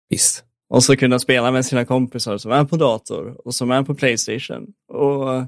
[0.10, 0.44] Visst.
[0.70, 3.96] Och så kunna spela med sina kompisar som är på dator och som är på
[3.96, 4.68] Playstation.
[4.94, 5.46] Och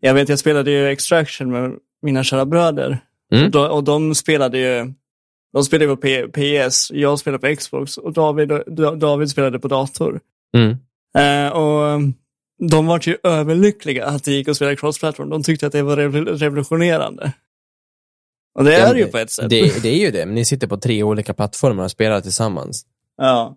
[0.00, 1.72] jag vet, jag spelade ju Extraction med
[2.02, 2.98] mina kära bröder.
[3.34, 3.44] Mm.
[3.44, 4.92] Och, de, och de spelade ju
[5.52, 9.68] de spelade på P- PS, jag spelade på Xbox och David, Da- David spelade på
[9.68, 10.20] dator.
[10.56, 10.70] Mm.
[11.18, 12.00] Eh, och
[12.70, 15.30] de var ju överlyckliga att det gick att spela cross-platform.
[15.30, 17.32] De tyckte att det var rev- revolutionerande.
[18.54, 19.50] Och det är det ju på ett sätt.
[19.50, 22.86] Det, det är ju det, men ni sitter på tre olika plattformar och spelar tillsammans.
[23.16, 23.56] Ja.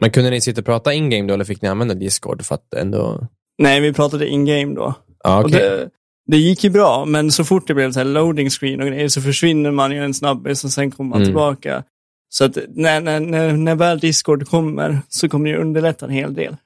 [0.00, 2.74] Men kunde ni sitta och prata in-game då, eller fick ni använda Discord för att
[2.74, 3.26] ändå...
[3.58, 4.94] Nej, vi pratade in-game då.
[5.24, 5.60] Ja, Och okej.
[5.60, 5.90] det,
[6.26, 9.08] det gick ju bra, men så fort det blev så här loading screen och grejer
[9.08, 11.26] så försvinner man ju en snabbis och sen kommer man Mm.
[11.28, 11.82] tillbaka.
[12.28, 16.34] Så att när, när, när, när väl Discord kommer så kommer det underlätta en hel
[16.34, 16.56] del.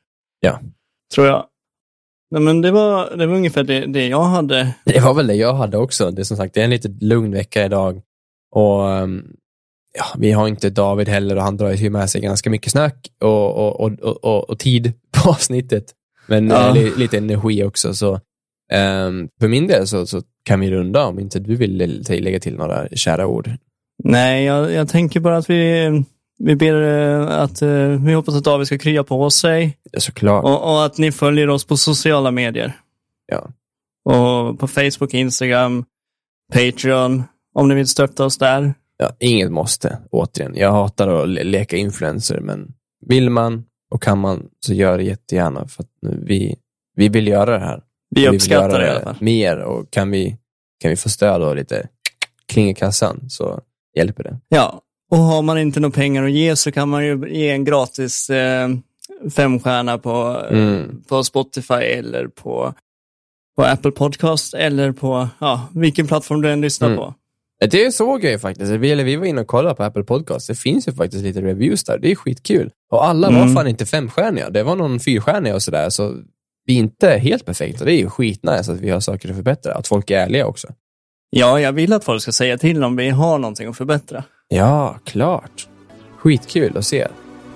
[0.40, 0.60] Ja.
[1.14, 1.44] Tror jag.
[2.32, 4.74] Nej, men det var, det var ungefär det, det jag hade.
[4.84, 6.10] Det var väl det jag hade också.
[6.10, 8.00] Det är som sagt, det är en lite lugn vecka idag.
[8.54, 9.22] Och ehm,
[9.98, 13.08] ja, vi har inte David heller och han drar ju med sig ganska mycket snack
[13.20, 13.92] och, och, och,
[14.24, 15.84] och, och, tid på avsnittet.
[16.26, 16.72] Men Ja.
[16.72, 17.94] li, lite energi också.
[17.94, 18.20] Så
[18.72, 22.40] ehm, för min del så, så kan vi runda om inte du vill lä- lägga
[22.40, 23.50] till några kära ord.
[24.04, 26.04] Nej, jag, jag tänker bara att vi,
[26.38, 30.44] vi ber eh, att eh, vi hoppas att David ska krya på sig Ja, Såklart.
[30.44, 32.72] och, och att ni följer oss på sociala medier.
[33.26, 33.50] Ja.
[34.04, 35.84] Och på Facebook, Instagram,
[36.52, 37.22] Patreon,
[37.54, 38.74] om ni vill stötta oss där.
[38.96, 40.52] Ja, inget måste, återigen.
[40.56, 42.74] Jag hatar att le- leka influencer, men
[43.06, 45.68] vill man och kan man så gör det jättegärna.
[45.68, 45.84] För
[46.26, 46.56] vi,
[46.96, 47.82] vi vill göra det här.
[48.10, 49.16] Vi uppskattar göra det i alla fall.
[49.20, 50.36] Mer och kan vi,
[50.80, 51.88] kan vi få stöd och lite
[52.48, 53.60] kling i kassan så
[53.96, 54.38] hjälper det.
[54.48, 54.80] Ja,
[55.12, 58.30] och har man inte några pengar att ge så kan man ju ge en gratis
[58.30, 58.68] eh,
[59.34, 61.02] femstjärna på, Mm.
[61.08, 62.74] på Spotify eller på,
[63.56, 66.98] på Apple Podcast eller på ja, vilken plattform du än lyssnar Mm.
[66.98, 67.14] på.
[67.70, 68.72] Det såg jag ju faktiskt.
[68.72, 70.48] Vi, eller vi var inne och kollade på Apple Podcast.
[70.48, 71.98] Det finns ju faktiskt lite reviews där.
[71.98, 72.70] Det är skitkul.
[72.90, 73.54] Och alla var Mm.
[73.54, 74.50] fan inte femstjärniga.
[74.50, 75.90] Det var någon fyrstjärniga och sådär.
[75.90, 76.14] Så
[76.66, 77.84] vi är inte helt perfekta.
[77.84, 79.74] Det är ju skitnice att vi har saker att förbättra.
[79.74, 80.68] Att folk är ärliga också.
[81.30, 84.24] Ja, jag vill att folk ska säga till om vi har någonting att förbättra.
[84.54, 85.66] Ja, klart.
[86.18, 87.06] Skitkul att se.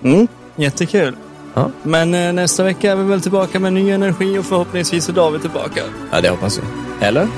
[0.04, 1.16] Mm, jättekul.
[1.54, 1.70] Ja.
[1.82, 5.40] Men eh, nästa vecka är vi väl tillbaka med ny energi och förhoppningsvis är David
[5.40, 5.80] tillbaka.
[6.12, 6.62] Ja, det hoppas vi.
[7.06, 7.28] Eller?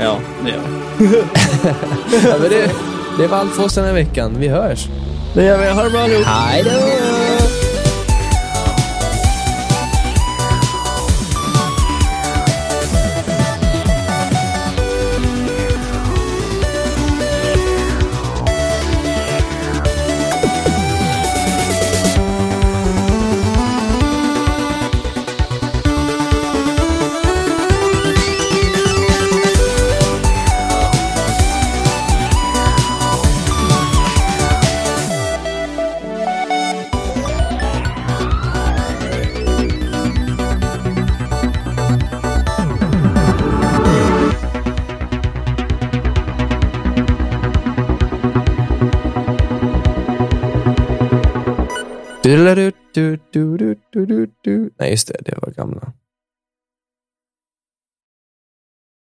[0.00, 0.60] Ja, det gör
[0.98, 1.06] vi.
[2.28, 2.70] Ja, men det,
[3.18, 4.34] det var allt för oss den här veckan.
[4.38, 4.88] Vi hörs.
[5.34, 5.70] Det gör vi.
[5.70, 6.26] Ha det bra allihop.
[6.26, 7.23] Hej då!
[54.78, 55.16] Nej, just det.
[55.26, 55.92] Det var gamla.